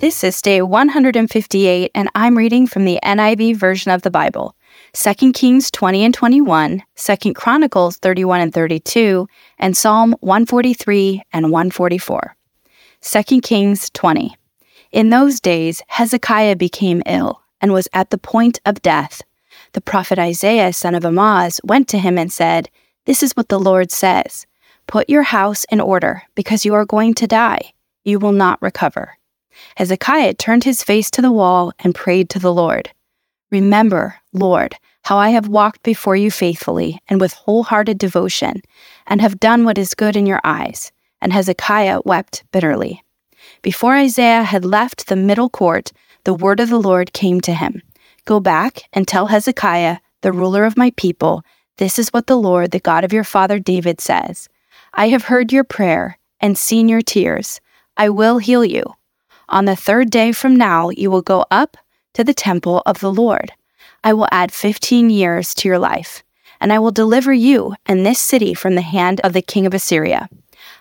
This 0.00 0.24
is 0.24 0.40
day 0.40 0.62
158, 0.62 1.90
and 1.94 2.08
I'm 2.14 2.38
reading 2.38 2.66
from 2.66 2.86
the 2.86 2.98
NIV 3.04 3.56
version 3.56 3.90
of 3.90 4.00
the 4.00 4.10
Bible 4.10 4.56
2 4.94 5.34
Kings 5.34 5.70
20 5.70 6.04
and 6.04 6.14
21, 6.14 6.82
2 6.96 7.34
Chronicles 7.34 7.98
31 7.98 8.40
and 8.40 8.54
32, 8.54 9.28
and 9.58 9.76
Psalm 9.76 10.16
143 10.20 11.20
and 11.34 11.52
144. 11.52 12.34
2 13.02 13.40
Kings 13.42 13.90
20. 13.90 14.34
In 14.90 15.10
those 15.10 15.38
days, 15.38 15.82
Hezekiah 15.88 16.56
became 16.56 17.02
ill 17.04 17.42
and 17.60 17.74
was 17.74 17.86
at 17.92 18.08
the 18.08 18.16
point 18.16 18.58
of 18.64 18.80
death. 18.80 19.20
The 19.72 19.82
prophet 19.82 20.18
Isaiah, 20.18 20.72
son 20.72 20.94
of 20.94 21.04
Amoz, 21.04 21.60
went 21.62 21.88
to 21.88 21.98
him 21.98 22.16
and 22.16 22.32
said, 22.32 22.70
This 23.04 23.22
is 23.22 23.32
what 23.32 23.50
the 23.50 23.60
Lord 23.60 23.90
says 23.90 24.46
Put 24.86 25.10
your 25.10 25.24
house 25.24 25.64
in 25.64 25.78
order, 25.78 26.22
because 26.34 26.64
you 26.64 26.72
are 26.72 26.86
going 26.86 27.12
to 27.16 27.26
die. 27.26 27.74
You 28.02 28.18
will 28.18 28.32
not 28.32 28.62
recover. 28.62 29.18
Hezekiah 29.76 30.34
turned 30.34 30.64
his 30.64 30.82
face 30.82 31.10
to 31.12 31.22
the 31.22 31.32
wall 31.32 31.72
and 31.78 31.94
prayed 31.94 32.30
to 32.30 32.38
the 32.38 32.52
Lord. 32.52 32.90
Remember, 33.50 34.16
Lord, 34.32 34.76
how 35.02 35.16
I 35.18 35.30
have 35.30 35.48
walked 35.48 35.82
before 35.82 36.16
you 36.16 36.30
faithfully 36.30 37.00
and 37.08 37.20
with 37.20 37.32
wholehearted 37.32 37.98
devotion, 37.98 38.62
and 39.06 39.20
have 39.20 39.40
done 39.40 39.64
what 39.64 39.78
is 39.78 39.94
good 39.94 40.16
in 40.16 40.26
your 40.26 40.40
eyes. 40.44 40.92
And 41.20 41.32
Hezekiah 41.32 42.00
wept 42.04 42.44
bitterly. 42.52 43.02
Before 43.62 43.94
Isaiah 43.94 44.44
had 44.44 44.64
left 44.64 45.06
the 45.06 45.16
middle 45.16 45.48
court, 45.48 45.92
the 46.24 46.34
word 46.34 46.60
of 46.60 46.68
the 46.68 46.80
Lord 46.80 47.12
came 47.12 47.40
to 47.42 47.54
him 47.54 47.82
Go 48.24 48.40
back 48.40 48.82
and 48.92 49.08
tell 49.08 49.26
Hezekiah, 49.26 49.98
the 50.20 50.32
ruler 50.32 50.64
of 50.64 50.76
my 50.76 50.92
people, 50.96 51.42
this 51.78 51.98
is 51.98 52.12
what 52.12 52.26
the 52.26 52.36
Lord, 52.36 52.70
the 52.70 52.78
God 52.78 53.04
of 53.04 53.12
your 53.12 53.24
father 53.24 53.58
David, 53.58 54.00
says 54.00 54.48
I 54.92 55.08
have 55.08 55.24
heard 55.24 55.52
your 55.52 55.64
prayer 55.64 56.18
and 56.40 56.56
seen 56.56 56.88
your 56.88 57.00
tears. 57.00 57.60
I 57.96 58.10
will 58.10 58.38
heal 58.38 58.64
you. 58.64 58.84
On 59.50 59.64
the 59.64 59.74
third 59.74 60.10
day 60.10 60.30
from 60.30 60.54
now, 60.54 60.90
you 60.90 61.10
will 61.10 61.22
go 61.22 61.44
up 61.50 61.76
to 62.14 62.22
the 62.22 62.32
temple 62.32 62.82
of 62.86 63.00
the 63.00 63.12
Lord. 63.12 63.52
I 64.04 64.12
will 64.12 64.28
add 64.30 64.52
15 64.52 65.10
years 65.10 65.54
to 65.54 65.68
your 65.68 65.78
life, 65.78 66.22
and 66.60 66.72
I 66.72 66.78
will 66.78 66.92
deliver 66.92 67.32
you 67.32 67.74
and 67.84 68.06
this 68.06 68.20
city 68.20 68.54
from 68.54 68.76
the 68.76 68.80
hand 68.82 69.20
of 69.22 69.32
the 69.32 69.42
king 69.42 69.66
of 69.66 69.74
Assyria. 69.74 70.28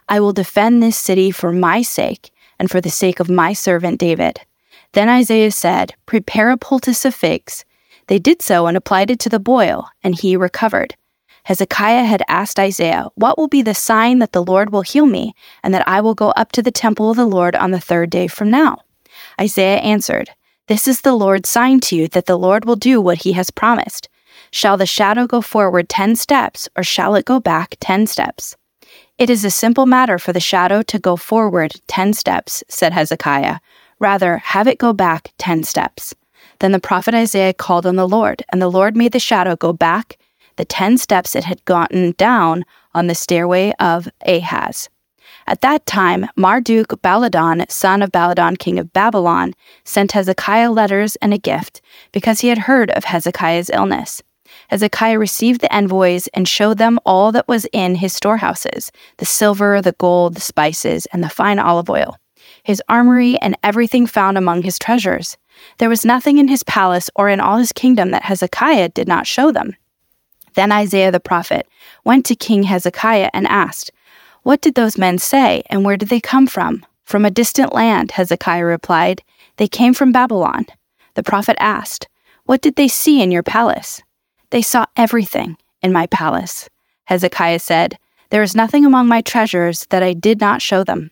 I 0.08 0.20
will 0.20 0.34
defend 0.34 0.84
this 0.84 0.98
city 0.98 1.32
for 1.32 1.52
my 1.52 1.82
sake 1.82 2.30
and 2.60 2.70
for 2.70 2.80
the 2.80 2.92
sake 2.92 3.20
of 3.20 3.28
my 3.28 3.54
servant 3.54 4.00
David. 4.00 4.42
Then 4.94 5.10
Isaiah 5.10 5.52
said, 5.52 5.96
Prepare 6.06 6.52
a 6.52 6.58
poultice 6.58 7.06
of 7.06 7.16
figs. 7.16 7.66
They 8.06 8.20
did 8.20 8.42
so 8.42 8.68
and 8.68 8.78
applied 8.78 9.10
it 9.10 9.20
to 9.22 9.30
the 9.30 9.40
boil, 9.40 9.90
and 10.04 10.14
he 10.14 10.36
recovered. 10.36 10.96
Hezekiah 11.50 12.04
had 12.04 12.22
asked 12.28 12.60
Isaiah, 12.60 13.08
What 13.16 13.36
will 13.36 13.48
be 13.48 13.64
the 13.64 13.74
sign 13.74 14.20
that 14.20 14.34
the 14.34 14.44
Lord 14.44 14.72
will 14.72 14.84
heal 14.84 15.08
me, 15.08 15.34
and 15.64 15.74
that 15.74 15.88
I 15.88 16.00
will 16.00 16.14
go 16.14 16.30
up 16.30 16.52
to 16.52 16.62
the 16.62 16.70
temple 16.70 17.10
of 17.10 17.18
the 17.18 17.26
Lord 17.26 17.56
on 17.56 17.72
the 17.72 17.80
third 17.80 18.12
day 18.12 18.28
from 18.28 18.52
now? 18.52 18.84
Isaiah 19.42 19.78
answered, 19.78 20.30
This 20.68 20.88
is 20.88 21.02
the 21.02 21.16
Lord's 21.16 21.50
sign 21.50 21.80
to 21.80 21.96
you 21.96 22.08
that 22.10 22.28
the 22.28 22.38
Lord 22.38 22.66
will 22.66 22.76
do 22.76 23.02
what 23.02 23.24
he 23.24 23.32
has 23.32 23.50
promised. 23.50 24.10
Shall 24.52 24.78
the 24.78 24.86
shadow 24.86 25.26
go 25.26 25.42
forward 25.42 25.90
ten 25.90 26.16
steps, 26.16 26.70
or 26.76 26.84
shall 26.84 27.16
it 27.16 27.26
go 27.26 27.40
back 27.40 27.78
ten 27.80 28.06
steps? 28.06 28.56
It 29.18 29.32
is 29.32 29.44
a 29.44 29.50
simple 29.50 29.88
matter 29.88 30.20
for 30.20 30.32
the 30.32 30.40
shadow 30.40 30.84
to 30.84 31.00
go 31.00 31.16
forward 31.16 31.82
ten 31.88 32.14
steps, 32.14 32.64
said 32.68 32.94
Hezekiah. 32.94 33.58
Rather, 33.98 34.38
have 34.38 34.68
it 34.68 34.78
go 34.78 34.94
back 34.94 35.34
ten 35.40 35.64
steps. 35.64 36.14
Then 36.60 36.74
the 36.74 36.80
prophet 36.80 37.16
Isaiah 37.16 37.56
called 37.56 37.88
on 37.88 37.96
the 37.96 38.08
Lord, 38.08 38.46
and 38.50 38.62
the 38.62 38.70
Lord 38.70 38.96
made 38.96 39.14
the 39.14 39.20
shadow 39.20 39.56
go 39.56 39.74
back 39.74 40.20
the 40.60 40.66
10 40.66 40.98
steps 40.98 41.38
it 41.38 41.46
had 41.46 41.64
gotten 41.64 42.12
down 42.18 42.66
on 42.94 43.08
the 43.08 43.16
stairway 43.16 43.72
of 43.80 44.10
Ahaz. 44.26 44.90
At 45.48 45.62
that 45.62 45.86
time, 45.86 46.28
Marduk 46.36 47.02
Baladan, 47.02 47.72
son 47.72 48.02
of 48.02 48.12
Baladan, 48.12 48.60
king 48.60 48.78
of 48.78 48.92
Babylon, 48.92 49.54
sent 49.86 50.12
Hezekiah 50.12 50.70
letters 50.70 51.16
and 51.22 51.34
a 51.34 51.38
gift 51.38 51.80
because 52.12 52.42
he 52.42 52.50
had 52.50 52.58
heard 52.58 52.92
of 52.92 53.06
Hezekiah's 53.06 53.70
illness. 53.70 54.22
Hezekiah 54.68 55.18
received 55.18 55.62
the 55.62 55.74
envoys 55.74 56.28
and 56.34 56.46
showed 56.46 56.78
them 56.78 57.00
all 57.06 57.32
that 57.32 57.48
was 57.48 57.66
in 57.72 57.96
his 57.96 58.12
storehouses 58.12 58.92
the 59.16 59.26
silver, 59.26 59.82
the 59.82 59.94
gold, 59.94 60.36
the 60.36 60.42
spices, 60.42 61.06
and 61.14 61.24
the 61.24 61.30
fine 61.30 61.58
olive 61.58 61.90
oil, 61.90 62.18
his 62.64 62.84
armory, 62.90 63.38
and 63.42 63.58
everything 63.64 64.06
found 64.06 64.38
among 64.38 64.64
his 64.64 64.78
treasures. 64.78 65.38
There 65.78 65.88
was 65.88 66.04
nothing 66.04 66.38
in 66.38 66.50
his 66.50 66.64
palace 66.64 67.10
or 67.16 67.30
in 67.30 67.40
all 67.40 67.60
his 67.60 67.72
kingdom 67.72 68.12
that 68.12 68.24
Hezekiah 68.24 68.90
did 68.90 69.08
not 69.08 69.26
show 69.26 69.54
them. 69.54 69.78
Then 70.60 70.74
Isaiah 70.74 71.10
the 71.10 71.22
prophet 71.22 71.70
went 72.04 72.26
to 72.26 72.36
King 72.36 72.64
Hezekiah 72.64 73.30
and 73.34 73.48
asked, 73.48 73.94
What 74.44 74.60
did 74.60 74.76
those 74.76 74.98
men 74.98 75.18
say, 75.18 75.64
and 75.70 75.86
where 75.86 75.96
did 75.96 76.10
they 76.10 76.20
come 76.20 76.48
from? 76.48 76.86
From 77.06 77.24
a 77.24 77.32
distant 77.32 77.74
land, 77.74 78.12
Hezekiah 78.12 78.66
replied. 78.66 79.24
They 79.56 79.70
came 79.70 79.94
from 79.94 80.12
Babylon. 80.12 80.66
The 81.14 81.24
prophet 81.24 81.56
asked, 81.62 82.10
What 82.44 82.60
did 82.60 82.76
they 82.76 82.90
see 82.90 83.22
in 83.22 83.32
your 83.32 83.42
palace? 83.42 84.02
They 84.50 84.62
saw 84.62 84.86
everything 84.98 85.56
in 85.82 85.94
my 85.94 86.08
palace. 86.08 86.68
Hezekiah 87.06 87.60
said, 87.60 87.98
There 88.30 88.44
is 88.44 88.54
nothing 88.54 88.86
among 88.86 89.08
my 89.08 89.22
treasures 89.22 89.86
that 89.92 90.04
I 90.04 90.12
did 90.12 90.42
not 90.42 90.62
show 90.62 90.84
them. 90.84 91.12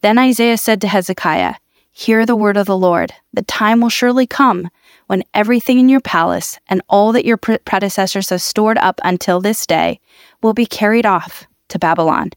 Then 0.00 0.16
Isaiah 0.16 0.58
said 0.58 0.80
to 0.82 0.86
Hezekiah, 0.86 1.56
Hear 2.00 2.24
the 2.24 2.34
word 2.34 2.56
of 2.56 2.64
the 2.64 2.78
Lord. 2.78 3.12
The 3.34 3.42
time 3.42 3.82
will 3.82 3.90
surely 3.90 4.26
come 4.26 4.70
when 5.06 5.22
everything 5.34 5.78
in 5.78 5.90
your 5.90 6.00
palace 6.00 6.58
and 6.66 6.80
all 6.88 7.12
that 7.12 7.26
your 7.26 7.36
pre- 7.36 7.58
predecessors 7.58 8.30
have 8.30 8.40
stored 8.40 8.78
up 8.78 9.02
until 9.04 9.38
this 9.38 9.66
day 9.66 10.00
will 10.42 10.54
be 10.54 10.64
carried 10.64 11.04
off 11.04 11.46
to 11.68 11.78
Babylon. 11.78 12.30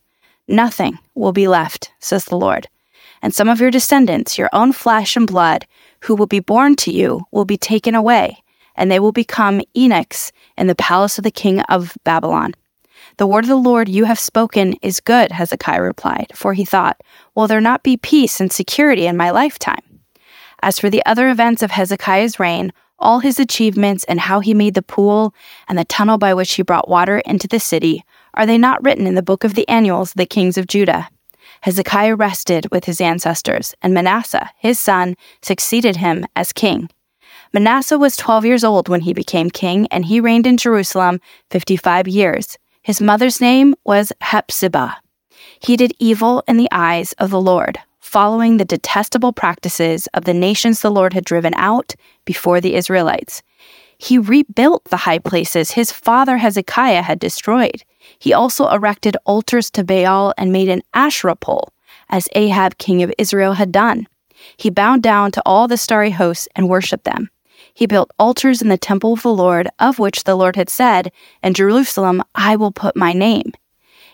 Nothing 0.49 0.99
will 1.15 1.31
be 1.31 1.47
left, 1.47 1.93
says 1.99 2.25
the 2.25 2.35
Lord. 2.35 2.67
And 3.21 3.33
some 3.33 3.47
of 3.47 3.61
your 3.61 3.71
descendants, 3.71 4.37
your 4.37 4.49
own 4.51 4.73
flesh 4.73 5.15
and 5.15 5.25
blood, 5.25 5.65
who 6.01 6.15
will 6.15 6.27
be 6.27 6.41
born 6.41 6.75
to 6.75 6.91
you, 6.91 7.21
will 7.31 7.45
be 7.45 7.55
taken 7.55 7.95
away, 7.95 8.43
and 8.75 8.91
they 8.91 8.99
will 8.99 9.13
become 9.13 9.61
eunuchs 9.73 10.33
in 10.57 10.67
the 10.67 10.75
palace 10.75 11.17
of 11.17 11.23
the 11.23 11.31
king 11.31 11.61
of 11.61 11.97
Babylon. 12.03 12.53
The 13.17 13.27
word 13.27 13.43
of 13.43 13.49
the 13.49 13.55
Lord 13.55 13.87
you 13.89 14.05
have 14.05 14.19
spoken 14.19 14.73
is 14.81 14.99
good, 14.99 15.31
Hezekiah 15.31 15.81
replied, 15.81 16.31
for 16.33 16.53
he 16.53 16.65
thought, 16.65 17.01
Will 17.35 17.47
there 17.47 17.61
not 17.61 17.83
be 17.83 17.95
peace 17.95 18.39
and 18.39 18.51
security 18.51 19.05
in 19.05 19.17
my 19.17 19.29
lifetime? 19.29 20.01
As 20.63 20.79
for 20.79 20.89
the 20.89 21.05
other 21.05 21.29
events 21.29 21.61
of 21.61 21.71
Hezekiah's 21.71 22.39
reign, 22.39 22.73
all 22.97 23.19
his 23.19 23.39
achievements 23.39 24.03
and 24.05 24.19
how 24.19 24.39
he 24.39 24.53
made 24.53 24.73
the 24.73 24.81
pool 24.81 25.35
and 25.67 25.77
the 25.77 25.85
tunnel 25.85 26.17
by 26.17 26.33
which 26.33 26.53
he 26.53 26.63
brought 26.63 26.89
water 26.89 27.19
into 27.19 27.47
the 27.47 27.59
city, 27.59 28.03
are 28.33 28.45
they 28.45 28.57
not 28.57 28.83
written 28.83 29.05
in 29.05 29.15
the 29.15 29.21
book 29.21 29.43
of 29.43 29.53
the 29.53 29.67
annuals 29.69 30.11
of 30.11 30.17
the 30.17 30.25
kings 30.25 30.57
of 30.57 30.67
Judah? 30.67 31.09
Hezekiah 31.61 32.15
rested 32.15 32.67
with 32.71 32.85
his 32.85 32.99
ancestors, 32.99 33.75
and 33.81 33.93
Manasseh, 33.93 34.49
his 34.57 34.79
son, 34.79 35.15
succeeded 35.41 35.97
him 35.97 36.25
as 36.35 36.51
king. 36.51 36.89
Manasseh 37.53 37.99
was 37.99 38.17
12 38.17 38.45
years 38.45 38.63
old 38.63 38.89
when 38.89 39.01
he 39.01 39.13
became 39.13 39.49
king, 39.49 39.87
and 39.91 40.05
he 40.05 40.19
reigned 40.19 40.47
in 40.47 40.57
Jerusalem 40.57 41.19
55 41.51 42.07
years. 42.07 42.57
His 42.83 42.99
mother's 42.99 43.39
name 43.39 43.75
was 43.85 44.11
Hephzibah. 44.19 44.97
He 45.61 45.77
did 45.77 45.93
evil 45.99 46.43
in 46.49 46.57
the 46.57 46.67
eyes 46.69 47.13
of 47.13 47.29
the 47.29 47.39
Lord, 47.39 47.79
following 48.01 48.57
the 48.57 48.65
detestable 48.65 49.31
practices 49.31 50.07
of 50.07 50.25
the 50.25 50.33
nations 50.33 50.81
the 50.81 50.91
Lord 50.91 51.13
had 51.13 51.23
driven 51.23 51.53
out 51.55 51.95
before 52.25 52.59
the 52.59 52.75
Israelites. 52.75 53.41
He 53.97 54.17
rebuilt 54.17 54.83
the 54.85 54.97
high 54.97 55.19
places 55.19 55.71
his 55.71 55.93
father 55.93 56.35
Hezekiah 56.35 57.03
had 57.03 57.19
destroyed. 57.19 57.85
He 58.19 58.33
also 58.33 58.67
erected 58.67 59.15
altars 59.25 59.71
to 59.71 59.85
Baal 59.85 60.33
and 60.37 60.51
made 60.51 60.67
an 60.67 60.81
Asherah 60.93 61.37
pole, 61.37 61.69
as 62.09 62.27
Ahab, 62.33 62.77
king 62.77 63.01
of 63.01 63.13
Israel, 63.17 63.53
had 63.53 63.71
done. 63.71 64.09
He 64.57 64.69
bowed 64.69 65.01
down 65.01 65.31
to 65.31 65.41
all 65.45 65.69
the 65.69 65.77
starry 65.77 66.11
hosts 66.11 66.49
and 66.53 66.67
worshipped 66.67 67.05
them. 67.05 67.29
He 67.73 67.87
built 67.87 68.11
altars 68.19 68.61
in 68.61 68.69
the 68.69 68.77
temple 68.77 69.13
of 69.13 69.23
the 69.23 69.33
Lord, 69.33 69.67
of 69.79 69.99
which 69.99 70.23
the 70.23 70.35
Lord 70.35 70.55
had 70.55 70.69
said, 70.69 71.11
In 71.41 71.53
Jerusalem 71.53 72.23
I 72.35 72.55
will 72.55 72.71
put 72.71 72.95
my 72.95 73.13
name. 73.13 73.51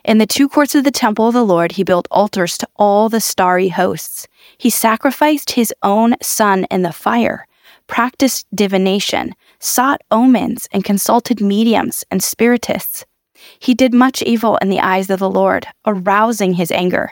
In 0.05 0.17
the 0.17 0.25
two 0.25 0.47
courts 0.47 0.75
of 0.75 0.85
the 0.85 0.91
temple 0.91 1.27
of 1.27 1.33
the 1.33 1.43
Lord, 1.45 1.73
he 1.73 1.83
built 1.83 2.07
altars 2.09 2.57
to 2.57 2.67
all 2.77 3.09
the 3.09 3.19
starry 3.19 3.67
hosts. 3.67 4.27
He 4.57 4.69
sacrificed 4.69 5.51
his 5.51 5.73
own 5.83 6.15
son 6.21 6.65
in 6.71 6.83
the 6.83 6.93
fire, 6.93 7.45
practiced 7.87 8.47
divination, 8.55 9.35
sought 9.59 10.01
omens, 10.09 10.67
and 10.71 10.85
consulted 10.85 11.41
mediums 11.41 12.05
and 12.09 12.23
spiritists. 12.23 13.05
He 13.59 13.73
did 13.73 13.93
much 13.93 14.21
evil 14.21 14.57
in 14.57 14.69
the 14.69 14.79
eyes 14.79 15.09
of 15.09 15.19
the 15.19 15.29
Lord, 15.29 15.67
arousing 15.85 16.53
his 16.53 16.71
anger. 16.71 17.11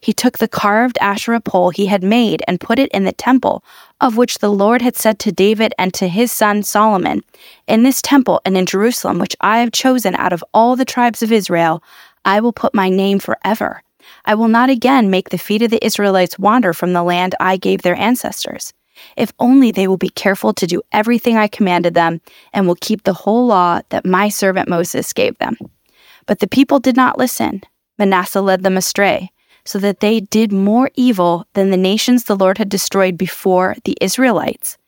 He 0.00 0.12
took 0.12 0.38
the 0.38 0.48
carved 0.48 0.98
Asherah 1.00 1.40
pole 1.40 1.70
he 1.70 1.86
had 1.86 2.02
made 2.02 2.42
and 2.46 2.60
put 2.60 2.78
it 2.78 2.90
in 2.92 3.04
the 3.04 3.12
temple, 3.12 3.64
of 4.00 4.16
which 4.16 4.38
the 4.38 4.50
Lord 4.50 4.82
had 4.82 4.96
said 4.96 5.18
to 5.20 5.32
David 5.32 5.74
and 5.78 5.92
to 5.94 6.08
his 6.08 6.30
son 6.30 6.62
Solomon, 6.62 7.22
In 7.66 7.82
this 7.82 8.02
temple 8.02 8.40
and 8.44 8.56
in 8.56 8.66
Jerusalem, 8.66 9.18
which 9.18 9.36
I 9.40 9.58
have 9.58 9.72
chosen 9.72 10.14
out 10.14 10.32
of 10.32 10.44
all 10.54 10.76
the 10.76 10.84
tribes 10.84 11.22
of 11.22 11.32
Israel, 11.32 11.82
I 12.24 12.40
will 12.40 12.52
put 12.52 12.74
my 12.74 12.88
name 12.88 13.18
forever. 13.18 13.82
I 14.24 14.34
will 14.34 14.48
not 14.48 14.70
again 14.70 15.10
make 15.10 15.30
the 15.30 15.38
feet 15.38 15.62
of 15.62 15.70
the 15.70 15.84
Israelites 15.84 16.38
wander 16.38 16.72
from 16.72 16.92
the 16.92 17.02
land 17.02 17.34
I 17.40 17.56
gave 17.56 17.82
their 17.82 17.96
ancestors. 17.96 18.72
If 19.16 19.32
only 19.38 19.72
they 19.72 19.88
will 19.88 19.96
be 19.96 20.10
careful 20.10 20.52
to 20.54 20.66
do 20.66 20.82
everything 20.92 21.36
I 21.36 21.48
commanded 21.48 21.94
them 21.94 22.20
and 22.52 22.66
will 22.66 22.76
keep 22.80 23.02
the 23.02 23.12
whole 23.12 23.46
law 23.46 23.80
that 23.88 24.06
my 24.06 24.28
servant 24.28 24.68
Moses 24.68 25.12
gave 25.12 25.36
them. 25.38 25.56
But 26.26 26.38
the 26.38 26.46
people 26.46 26.78
did 26.78 26.96
not 26.96 27.18
listen. 27.18 27.62
Manasseh 27.98 28.40
led 28.40 28.62
them 28.62 28.76
astray 28.76 29.30
so 29.64 29.78
that 29.78 30.00
they 30.00 30.20
did 30.20 30.52
more 30.52 30.90
evil 30.94 31.46
than 31.54 31.70
the 31.70 31.76
nations 31.76 32.24
the 32.24 32.36
Lord 32.36 32.58
had 32.58 32.68
destroyed 32.68 33.16
before 33.16 33.76
the 33.84 33.96
Israelites. 34.00 34.78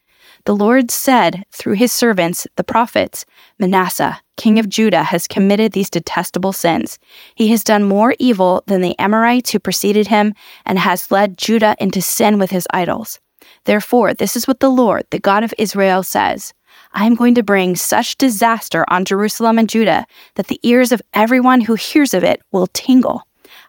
The 0.45 0.55
Lord 0.55 0.93
said 0.93 1.45
through 1.51 1.75
his 1.75 1.93
servants, 1.93 2.47
the 2.55 2.63
prophets, 2.63 3.27
Manasseh, 3.59 4.21
king 4.37 4.61
of 4.61 4.69
Judah, 4.69 5.03
has 5.03 5.27
committed 5.27 5.73
these 5.73 5.91
detestable 5.91 6.53
sins. 6.53 7.01
He 7.35 7.49
has 7.49 7.65
done 7.65 7.83
more 7.83 8.15
evil 8.21 8.63
than 8.67 8.81
the 8.81 8.97
Amorites 8.99 9.51
who 9.51 9.59
preceded 9.59 10.07
him 10.07 10.35
and 10.65 10.79
has 10.79 11.11
led 11.11 11.37
Judah 11.37 11.75
into 11.81 12.01
sin 12.01 12.39
with 12.39 12.53
his 12.53 12.69
idols. 12.71 13.19
Therefore, 13.65 14.15
this 14.15 14.37
is 14.37 14.47
what 14.47 14.61
the 14.61 14.71
Lord, 14.71 15.07
the 15.11 15.19
God 15.19 15.43
of 15.43 15.55
Israel, 15.59 16.05
says. 16.05 16.55
I 16.93 17.07
am 17.07 17.17
going 17.17 17.35
to 17.35 17.43
bring 17.43 17.75
such 17.75 18.17
disaster 18.17 18.85
on 18.89 19.05
Jerusalem 19.05 19.59
and 19.59 19.69
Judah 19.69 20.07
that 20.37 20.47
the 20.47 20.61
ears 20.63 20.93
of 20.93 21.03
everyone 21.13 21.63
who 21.63 21.75
hears 21.75 22.15
of 22.15 22.23
it 22.23 22.41
will 22.53 22.69
tingle. 22.69 23.27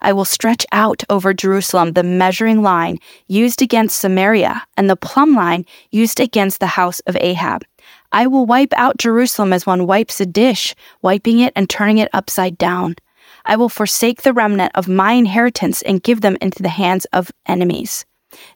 I 0.08 0.14
will 0.14 0.24
stretch 0.24 0.66
out 0.72 1.04
over 1.10 1.34
Jerusalem 1.34 1.92
the 1.92 2.02
measuring 2.02 2.62
line 2.62 2.98
used 3.28 3.62
against 3.62 4.00
Samaria 4.00 4.64
and 4.78 4.90
the 4.90 4.96
plumb 4.96 5.36
line 5.36 5.66
used 5.92 6.22
against 6.22 6.62
the 6.62 6.78
house 6.80 7.02
of 7.02 7.18
Ahab. 7.20 7.66
I 8.14 8.26
will 8.26 8.46
wipe 8.46 8.72
out 8.78 9.00
Jerusalem 9.00 9.52
as 9.52 9.66
one 9.66 9.86
wipes 9.86 10.22
a 10.22 10.26
dish, 10.26 10.74
wiping 11.02 11.40
it 11.40 11.52
and 11.58 11.70
turning 11.70 11.98
it 11.98 12.08
upside 12.14 12.58
down. 12.58 12.96
I 13.44 13.58
will 13.58 13.68
forsake 13.68 14.22
the 14.22 14.32
remnant 14.32 14.72
of 14.76 14.88
my 14.88 15.12
inheritance 15.12 15.82
and 15.82 16.02
give 16.02 16.22
them 16.22 16.38
into 16.40 16.64
the 16.64 16.70
hands 16.70 17.04
of 17.12 17.30
enemies. 17.46 18.06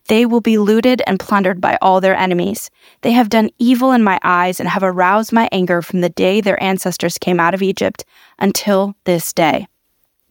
They 0.08 0.26
will 0.26 0.40
be 0.40 0.58
looted 0.58 1.02
and 1.06 1.20
plundered 1.20 1.60
by 1.60 1.78
all 1.82 2.00
their 2.00 2.16
enemies. 2.16 2.70
They 3.02 3.12
have 3.12 3.28
done 3.28 3.50
evil 3.60 3.92
in 3.92 4.06
my 4.06 4.22
eyes 4.24 4.62
and 4.62 4.70
have 4.70 4.84
aroused 4.84 5.34
my 5.34 5.50
anger 5.52 5.82
from 5.82 6.00
the 6.00 6.08
day 6.08 6.40
their 6.40 6.64
ancestors 6.64 7.18
came 7.18 7.42
out 7.42 7.54
of 7.54 7.62
Egypt 7.62 8.06
until 8.40 8.96
this 9.04 9.34
day. 9.34 9.68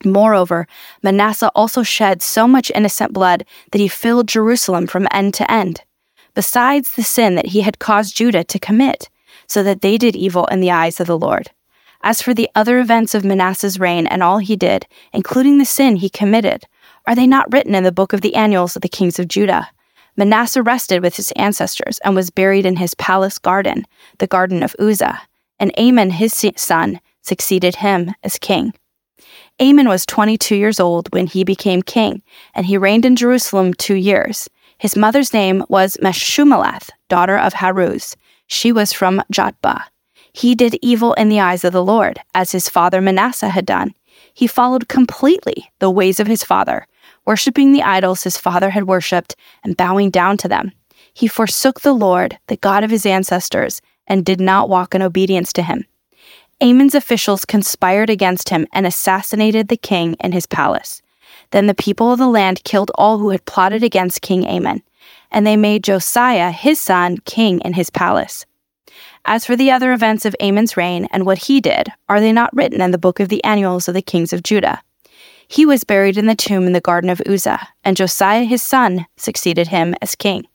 Moreover, 0.05 0.67
Manasseh 1.03 1.51
also 1.55 1.83
shed 1.83 2.23
so 2.23 2.49
much 2.49 2.73
innocent 2.75 3.13
blood 3.13 3.45
that 3.73 3.81
he 3.81 3.89
filled 3.89 4.29
Jerusalem 4.29 4.87
from 4.87 5.09
end 5.11 5.35
to 5.35 5.51
end, 5.51 5.83
besides 6.35 6.93
the 6.93 7.03
sin 7.03 7.35
that 7.35 7.49
he 7.49 7.61
had 7.61 7.79
caused 7.79 8.17
Judah 8.17 8.45
to 8.45 8.59
commit, 8.59 9.11
so 9.47 9.63
that 9.63 9.83
they 9.83 9.99
did 9.99 10.17
evil 10.17 10.47
in 10.47 10.61
the 10.61 10.71
eyes 10.71 11.01
of 11.01 11.07
the 11.07 11.19
Lord. 11.19 11.51
As 12.03 12.23
for 12.23 12.33
the 12.33 12.49
other 12.55 12.79
events 12.79 13.15
of 13.15 13.25
Manasseh's 13.25 13.79
reign 13.79 14.07
and 14.07 14.23
all 14.23 14.39
he 14.39 14.57
did, 14.57 14.87
including 15.13 15.59
the 15.59 15.67
sin 15.67 15.97
he 15.97 16.09
committed, 16.09 16.65
are 17.07 17.15
they 17.15 17.27
not 17.27 17.53
written 17.53 17.75
in 17.75 17.85
the 17.85 17.93
book 17.93 18.15
of 18.15 18.23
the 18.23 18.35
annals 18.35 18.75
of 18.75 18.83
the 18.83 18.89
kings 18.89 19.19
of 19.19 19.29
Judah? 19.29 19.69
Manasseh 20.17 20.63
rested 20.63 21.03
with 21.03 21.17
his 21.17 21.31
ancestors 21.33 21.99
and 22.05 22.15
was 22.15 22.31
buried 22.31 22.65
in 22.65 22.77
his 22.77 22.95
palace 22.95 23.39
garden, 23.39 23.87
the 24.19 24.27
garden 24.27 24.63
of 24.63 24.75
Uzza, 24.79 25.21
and 25.59 25.73
Amon 25.79 26.11
his 26.11 26.33
son 26.57 27.01
succeeded 27.23 27.77
him 27.77 28.15
as 28.25 28.39
king. 28.39 28.73
Amon 29.61 29.89
was 29.89 30.07
22 30.07 30.57
years 30.57 30.81
old 30.81 31.13
when 31.13 31.27
he 31.27 31.45
became 31.45 31.83
king, 31.83 32.23
and 32.55 32.65
he 32.65 32.79
reigned 32.79 33.05
in 33.05 33.15
Jerusalem 33.15 33.75
two 33.75 33.95
years. 33.95 34.49
His 34.79 34.97
mother's 34.97 35.35
name 35.35 35.65
was 35.69 35.99
Meshullemeth, 35.99 36.89
daughter 37.09 37.37
of 37.37 37.53
Haruz. 37.53 38.17
She 38.47 38.73
was 38.73 38.93
from 38.93 39.23
Jotbah. 39.31 39.85
He 40.33 40.55
did 40.55 40.79
evil 40.81 41.13
in 41.15 41.29
the 41.29 41.41
eyes 41.41 41.65
of 41.65 41.75
the 41.75 41.85
Lord, 41.85 42.21
as 42.35 42.53
his 42.53 42.69
father 42.69 43.03
Manasseh 43.03 43.51
had 43.51 43.67
done. 43.67 43.95
He 44.33 44.47
followed 44.47 44.89
completely 44.89 45.71
the 45.79 45.91
ways 45.91 46.21
of 46.21 46.27
his 46.27 46.43
father, 46.43 46.87
worshiping 47.27 47.73
the 47.73 47.83
idols 47.83 48.23
his 48.23 48.39
father 48.39 48.71
had 48.71 48.87
worshipped 48.87 49.37
and 49.63 49.77
bowing 49.77 50.11
down 50.11 50.39
to 50.39 50.49
them. 50.49 50.73
He 51.13 51.29
forsook 51.29 51.81
the 51.81 51.93
Lord, 51.93 52.39
the 52.47 52.57
God 52.57 52.85
of 52.85 52.91
his 52.91 53.05
ancestors, 53.05 53.83
and 54.07 54.25
did 54.25 54.41
not 54.41 54.71
walk 54.71 54.95
in 54.95 55.03
obedience 55.03 55.53
to 55.55 55.63
him. 55.63 55.85
Amon's 56.63 56.95
officials 56.95 57.45
conspired 57.45 58.11
against 58.11 58.51
him 58.51 58.67
and 58.73 58.87
assassinated 58.87 59.69
the 59.69 59.77
king 59.77 60.15
in 60.21 60.33
his 60.33 60.47
palace. 60.47 61.01
Then 61.53 61.67
the 61.67 61.75
people 61.75 62.13
of 62.13 62.19
the 62.19 62.29
land 62.29 62.65
killed 62.65 62.91
all 62.95 63.19
who 63.19 63.31
had 63.31 63.47
plotted 63.47 63.83
against 63.83 64.23
King 64.23 64.47
Amon, 64.47 64.83
and 65.31 65.47
they 65.47 65.57
made 65.57 65.85
Josiah, 65.85 66.51
his 66.51 66.79
son, 66.79 67.19
king 67.25 67.61
in 67.61 67.73
his 67.73 67.91
palace. 67.91 68.45
As 69.25 69.45
for 69.45 69.57
the 69.57 69.71
other 69.71 69.93
events 69.93 70.25
of 70.25 70.37
Amon's 70.41 70.77
reign 70.77 71.09
and 71.11 71.27
what 71.27 71.39
he 71.39 71.61
did, 71.61 71.89
are 72.09 72.21
they 72.21 72.33
not 72.33 72.55
written 72.55 72.81
in 72.81 72.91
the 72.91 72.99
book 72.99 73.21
of 73.21 73.29
the 73.29 73.43
annals 73.45 73.89
of 73.89 73.95
the 73.95 74.03
kings 74.03 74.33
of 74.33 74.43
Judah? 74.43 74.83
He 75.47 75.67
was 75.67 75.85
buried 75.85 76.17
in 76.17 76.27
the 76.27 76.35
tomb 76.35 76.67
in 76.67 76.73
the 76.73 76.81
garden 76.81 77.11
of 77.11 77.21
Uzza, 77.27 77.69
and 77.85 77.97
Josiah 77.97 78.45
his 78.45 78.63
son 78.63 79.07
succeeded 79.17 79.69
him 79.69 79.95
as 80.01 80.15
king. 80.15 80.47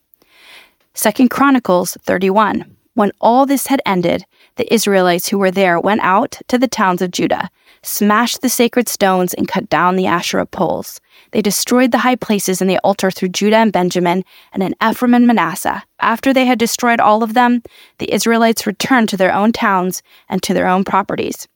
2 0.94 1.28
Chronicles 1.30 1.98
31. 2.02 2.76
When 2.94 3.12
all 3.20 3.46
this 3.46 3.68
had 3.68 3.82
ended, 3.86 4.26
the 4.56 4.74
Israelites 4.74 5.28
who 5.28 5.38
were 5.38 5.52
there 5.52 5.80
went 5.80 6.02
out 6.02 6.40
to 6.48 6.58
the 6.58 6.68
towns 6.68 7.02
of 7.02 7.12
Judah, 7.12 7.50
smashed 7.82 8.42
the 8.42 8.50
sacred 8.50 8.88
stones, 8.88 9.34
and 9.34 9.48
cut 9.48 9.70
down 9.70 9.96
the 9.96 10.08
Asherah 10.08 10.46
poles. 10.46 11.00
They 11.32 11.42
destroyed 11.42 11.92
the 11.92 12.00
high 12.00 12.16
places 12.16 12.62
and 12.62 12.70
the 12.70 12.80
altar 12.80 13.12
through 13.12 13.30
Judah 13.30 13.58
and 13.58 13.72
Benjamin, 13.72 14.24
and 14.54 14.64
in 14.64 14.76
Ephraim 14.84 15.14
and 15.14 15.28
Manasseh. 15.28 15.84
After 16.00 16.34
they 16.34 16.46
had 16.46 16.60
destroyed 16.60 17.00
all 17.00 17.24
of 17.24 17.34
them, 17.34 17.62
the 18.00 18.14
Israelites 18.14 18.68
returned 18.68 19.10
to 19.10 19.18
their 19.18 19.34
own 19.34 19.52
towns 19.52 20.02
and 20.30 20.42
to 20.44 20.54
their 20.54 20.68
own 20.68 20.84
properties. 20.84 21.48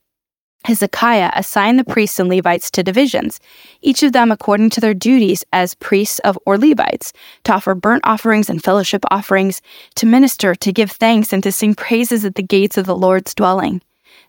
Hezekiah 0.65 1.31
assigned 1.35 1.79
the 1.79 1.85
priests 1.85 2.19
and 2.19 2.29
Levites 2.29 2.69
to 2.71 2.83
divisions, 2.83 3.39
each 3.81 4.03
of 4.03 4.11
them 4.11 4.31
according 4.31 4.69
to 4.71 4.81
their 4.81 4.94
duties 4.94 5.45
as 5.53 5.75
priests 5.75 6.19
of 6.19 6.38
or 6.45 6.57
Levites, 6.57 7.13
to 7.45 7.53
offer 7.53 7.73
burnt 7.73 8.01
offerings 8.06 8.50
and 8.50 8.61
fellowship 8.61 9.06
offerings, 9.09 9.61
to 9.95 10.06
minister, 10.06 10.53
to 10.56 10.73
give 10.73 10.91
thanks, 10.91 11.31
and 11.31 11.41
to 11.44 11.51
sing 11.51 11.75
praises 11.75 12.25
at 12.25 12.35
the 12.35 12.44
gates 12.44 12.77
of 12.77 12.85
the 12.85 12.95
Lord's 12.95 13.33
dwelling. 13.33 13.81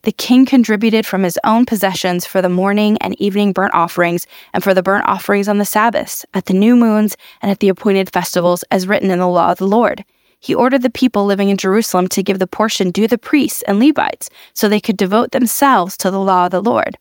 The 0.02 0.12
king 0.12 0.46
contributed 0.46 1.04
from 1.04 1.24
his 1.24 1.38
own 1.44 1.66
possessions 1.66 2.24
for 2.24 2.40
the 2.40 2.48
morning 2.48 2.96
and 2.98 3.20
evening 3.20 3.52
burnt 3.52 3.74
offerings, 3.74 4.26
and 4.54 4.62
for 4.62 4.72
the 4.72 4.84
burnt 4.84 5.08
offerings 5.08 5.48
on 5.48 5.58
the 5.58 5.64
Sabbaths, 5.64 6.24
at 6.32 6.46
the 6.46 6.54
new 6.54 6.76
moons, 6.76 7.16
and 7.42 7.50
at 7.50 7.58
the 7.58 7.68
appointed 7.68 8.10
festivals, 8.10 8.62
as 8.70 8.86
written 8.86 9.10
in 9.10 9.18
the 9.18 9.26
law 9.26 9.50
of 9.50 9.58
the 9.58 9.66
Lord 9.66 10.04
he 10.40 10.54
ordered 10.54 10.82
the 10.82 10.90
people 10.90 11.26
living 11.26 11.50
in 11.50 11.56
Jerusalem 11.56 12.08
to 12.08 12.22
give 12.22 12.38
the 12.38 12.46
portion 12.46 12.90
due 12.90 13.06
the 13.06 13.18
priests 13.18 13.62
and 13.62 13.78
Levites 13.78 14.30
so 14.54 14.68
they 14.68 14.80
could 14.80 14.96
devote 14.96 15.30
themselves 15.30 15.96
to 15.98 16.10
the 16.10 16.20
law 16.20 16.46
of 16.46 16.50
the 16.50 16.62
Lord. 16.62 16.98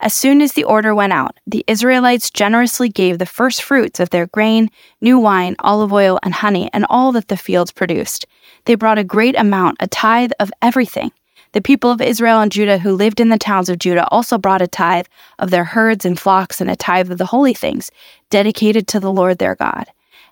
As 0.00 0.14
soon 0.14 0.40
as 0.40 0.52
the 0.52 0.64
order 0.64 0.94
went 0.94 1.12
out, 1.12 1.36
the 1.46 1.64
Israelites 1.66 2.30
generously 2.30 2.88
gave 2.88 3.18
the 3.18 3.26
first 3.26 3.62
fruits 3.62 3.98
of 3.98 4.10
their 4.10 4.26
grain, 4.26 4.70
new 5.00 5.18
wine, 5.18 5.56
olive 5.60 5.92
oil, 5.92 6.18
and 6.22 6.34
honey, 6.34 6.70
and 6.72 6.86
all 6.88 7.12
that 7.12 7.28
the 7.28 7.36
fields 7.36 7.72
produced. 7.72 8.26
They 8.66 8.74
brought 8.74 8.98
a 8.98 9.04
great 9.04 9.36
amount, 9.36 9.78
a 9.80 9.86
tithe 9.86 10.32
of 10.38 10.52
everything. 10.60 11.12
The 11.52 11.62
people 11.62 11.90
of 11.90 12.02
Israel 12.02 12.40
and 12.40 12.52
Judah 12.52 12.78
who 12.78 12.92
lived 12.92 13.20
in 13.20 13.30
the 13.30 13.38
towns 13.38 13.70
of 13.70 13.78
Judah 13.78 14.06
also 14.08 14.36
brought 14.36 14.60
a 14.60 14.66
tithe 14.66 15.06
of 15.38 15.50
their 15.50 15.64
herds 15.64 16.04
and 16.04 16.18
flocks 16.18 16.60
and 16.60 16.70
a 16.70 16.76
tithe 16.76 17.10
of 17.10 17.18
the 17.18 17.26
holy 17.26 17.54
things, 17.54 17.90
dedicated 18.28 18.86
to 18.88 19.00
the 19.00 19.12
Lord 19.12 19.38
their 19.38 19.54
God. 19.54 19.86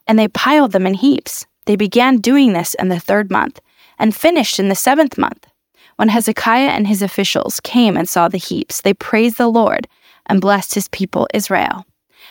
And 0.07 0.19
they 0.19 0.29
piled 0.29 0.73
them 0.73 0.87
in 0.87 0.95
heaps. 0.95 1.47
They 1.67 1.77
began 1.77 2.19
doing 2.19 2.53
this 2.53 2.75
in 2.75 2.89
the 2.89 3.01
third 3.01 3.31
month 3.31 3.61
and 3.99 4.15
finished 4.15 4.59
in 4.59 4.69
the 4.69 4.75
seventh 4.75 5.19
month. 5.19 5.47
When 5.97 6.09
Hezekiah 6.09 6.71
and 6.71 6.87
his 6.87 7.03
officials 7.03 7.61
came 7.61 7.97
and 7.97 8.09
saw 8.09 8.29
the 8.29 8.39
heaps, 8.39 8.81
they 8.81 8.95
praised 8.95 9.39
the 9.39 9.49
Lord 9.49 9.87
and 10.27 10.41
blessed 10.41 10.75
his 10.75 10.89
people 10.89 11.29
Israel. 11.33 11.87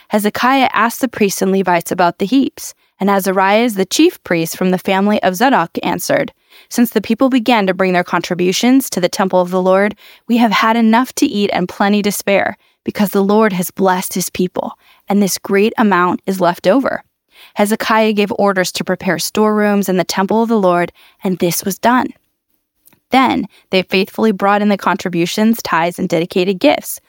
Hezekiah 0.10 0.70
asked 0.74 1.02
the 1.02 1.08
priests 1.08 1.42
and 1.42 1.52
Levites 1.52 1.92
about 1.92 2.20
the 2.20 2.25
heaps, 2.25 2.74
and 3.00 3.10
Azariah, 3.10 3.70
the 3.70 3.86
chief 3.86 4.24
priest 4.24 4.58
from 4.58 4.72
the 4.72 4.78
family 4.78 5.22
of 5.24 5.36
Zadok, 5.36 5.72
answered, 5.82 6.34
Since 6.70 6.92
the 6.92 7.02
people 7.02 7.30
began 7.30 7.68
to 7.68 7.74
bring 7.74 7.94
their 7.94 8.04
contributions 8.04 8.90
to 8.92 9.02
the 9.02 9.10
temple 9.10 9.42
of 9.42 9.50
the 9.50 9.62
Lord, 9.62 9.96
we 10.28 10.38
have 10.38 10.52
had 10.52 10.78
enough 10.78 11.13
to 11.16 11.25
eat 11.25 11.50
and 11.54 11.70
plenty 11.70 12.02
to 12.02 12.12
spare, 12.12 12.58
because 12.84 13.10
the 13.10 13.24
Lord 13.24 13.54
has 13.54 13.72
blessed 13.72 14.13
his 14.13 14.30
people, 14.30 14.78
and 15.08 15.22
this 15.22 15.38
great 15.38 15.74
amount 15.78 16.22
is 16.25 16.42
left 16.42 16.68
over. 16.68 17.04
Hezekiah 17.55 18.13
gave 18.13 18.31
orders 18.38 18.72
to 18.74 18.83
prepare 18.83 19.19
storerooms 19.19 19.89
in 19.89 19.98
the 19.98 20.03
temple 20.03 20.41
of 20.41 20.50
the 20.50 20.60
Lord, 20.60 20.91
and 21.24 21.38
this 21.39 21.63
was 21.63 21.77
done. 21.77 22.07
Then 23.12 23.45
they 23.69 23.83
faithfully 23.83 24.31
brought 24.31 24.62
in 24.62 24.69
the 24.69 24.77
contributions, 24.77 25.62
tithes, 25.62 26.00
and 26.00 26.10
dedicated 26.10 26.60
gifts. 26.60 27.00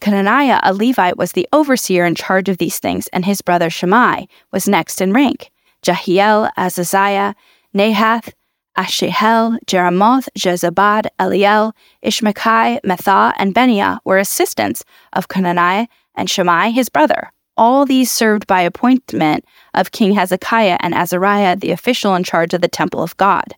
Konaniah, 0.00 0.60
a 0.62 0.74
Levite, 0.74 1.16
was 1.16 1.32
the 1.32 1.48
overseer 1.52 2.04
in 2.04 2.14
charge 2.14 2.48
of 2.48 2.58
these 2.58 2.78
things, 2.78 3.06
and 3.08 3.24
his 3.24 3.40
brother 3.40 3.70
Shimei 3.70 4.26
was 4.50 4.68
next 4.68 5.00
in 5.00 5.12
rank. 5.12 5.50
Jehiel, 5.82 6.50
Azaziah, 6.58 7.34
Nahath, 7.74 8.32
Ashahel, 8.76 9.58
Jerimoth, 9.66 10.28
Jezabad, 10.36 11.06
Eliel, 11.20 11.72
Ishmachi, 12.04 12.80
Methah, 12.82 13.32
and 13.36 13.54
Beniah 13.54 13.98
were 14.04 14.18
assistants 14.18 14.84
of 15.12 15.28
Konaniah 15.28 15.86
and 16.14 16.28
Shimei 16.28 16.72
his 16.72 16.88
brother. 16.88 17.30
All 17.56 17.86
these 17.86 18.10
served 18.10 18.46
by 18.46 18.62
appointment 18.62 19.44
of 19.74 19.92
King 19.92 20.14
Hezekiah 20.14 20.78
and 20.80 20.94
Azariah, 20.94 21.56
the 21.56 21.70
official 21.70 22.14
in 22.14 22.24
charge 22.24 22.52
of 22.52 22.60
the 22.60 22.68
temple 22.68 23.02
of 23.02 23.16
God. 23.16 23.54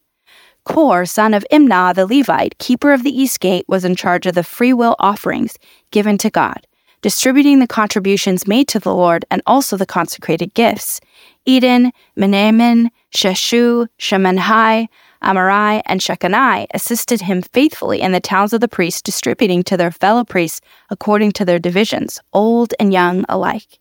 Kor, 0.65 1.07
son 1.07 1.33
of 1.33 1.47
Imnah 1.51 1.95
the 1.95 2.07
Levite, 2.07 2.59
keeper 2.59 2.93
of 2.93 3.05
the 3.05 3.17
east 3.17 3.41
gate, 3.41 3.65
was 3.69 3.85
in 3.85 3.97
charge 3.97 4.27
of 4.27 4.35
the 4.35 4.43
freewill 4.43 4.97
offerings 4.99 5.59
given 5.93 6.19
to 6.19 6.29
God, 6.29 6.67
distributing 7.01 7.61
the 7.61 7.67
contributions 7.67 8.47
made 8.47 8.69
to 8.69 8.81
the 8.81 8.95
Lord 8.95 9.25
and 9.31 9.41
also 9.47 9.77
the 9.77 9.87
consecrated 9.87 10.53
gifts. 10.55 11.01
Eden, 11.47 11.93
Menamin, 12.19 12.89
Sheshu, 13.15 13.87
Shemenhai, 13.99 14.89
Amarai, 15.23 15.81
and 15.87 16.01
Shechanai 16.01 16.67
assisted 16.75 17.23
him 17.23 17.41
faithfully 17.41 18.03
in 18.03 18.13
the 18.13 18.21
towns 18.21 18.53
of 18.53 18.61
the 18.61 18.69
priests, 18.69 19.01
distributing 19.01 19.63
to 19.63 19.77
their 19.77 19.93
fellow 19.93 20.25
priests 20.25 20.61
according 20.91 21.33
to 21.33 21.45
their 21.45 21.59
divisions, 21.59 22.21
old 22.33 22.75
and 22.79 22.93
young 22.93 23.25
alike. 23.29 23.79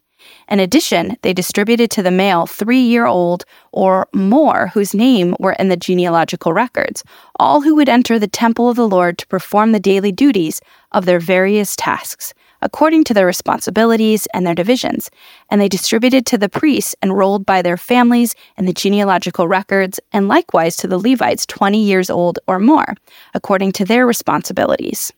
In 0.48 0.60
addition, 0.60 1.16
they 1.22 1.32
distributed 1.32 1.90
to 1.92 2.02
the 2.02 2.10
male 2.10 2.46
three 2.46 2.80
year 2.80 3.06
old 3.06 3.44
or 3.72 4.08
more 4.12 4.68
whose 4.74 4.94
name 4.94 5.34
were 5.38 5.52
in 5.54 5.68
the 5.68 5.76
genealogical 5.76 6.52
records, 6.52 7.02
all 7.38 7.60
who 7.60 7.74
would 7.74 7.88
enter 7.88 8.18
the 8.18 8.28
temple 8.28 8.68
of 8.68 8.76
the 8.76 8.88
Lord 8.88 9.18
to 9.18 9.26
perform 9.26 9.72
the 9.72 9.80
daily 9.80 10.12
duties 10.12 10.60
of 10.92 11.04
their 11.04 11.20
various 11.20 11.76
tasks, 11.76 12.32
according 12.62 13.04
to 13.04 13.14
their 13.14 13.26
responsibilities 13.26 14.26
and 14.32 14.46
their 14.46 14.54
divisions, 14.54 15.10
and 15.50 15.60
they 15.60 15.68
distributed 15.68 16.24
to 16.26 16.38
the 16.38 16.48
priests 16.48 16.94
enrolled 17.02 17.44
by 17.44 17.60
their 17.62 17.76
families 17.76 18.34
in 18.56 18.66
the 18.66 18.72
genealogical 18.72 19.48
records, 19.48 20.00
and 20.12 20.28
likewise 20.28 20.76
to 20.76 20.86
the 20.86 20.98
Levites 20.98 21.46
20 21.46 21.82
years 21.82 22.08
old 22.08 22.38
or 22.46 22.58
more, 22.58 22.94
according 23.34 23.72
to 23.72 23.84
their 23.84 24.06
responsibilities 24.06 25.12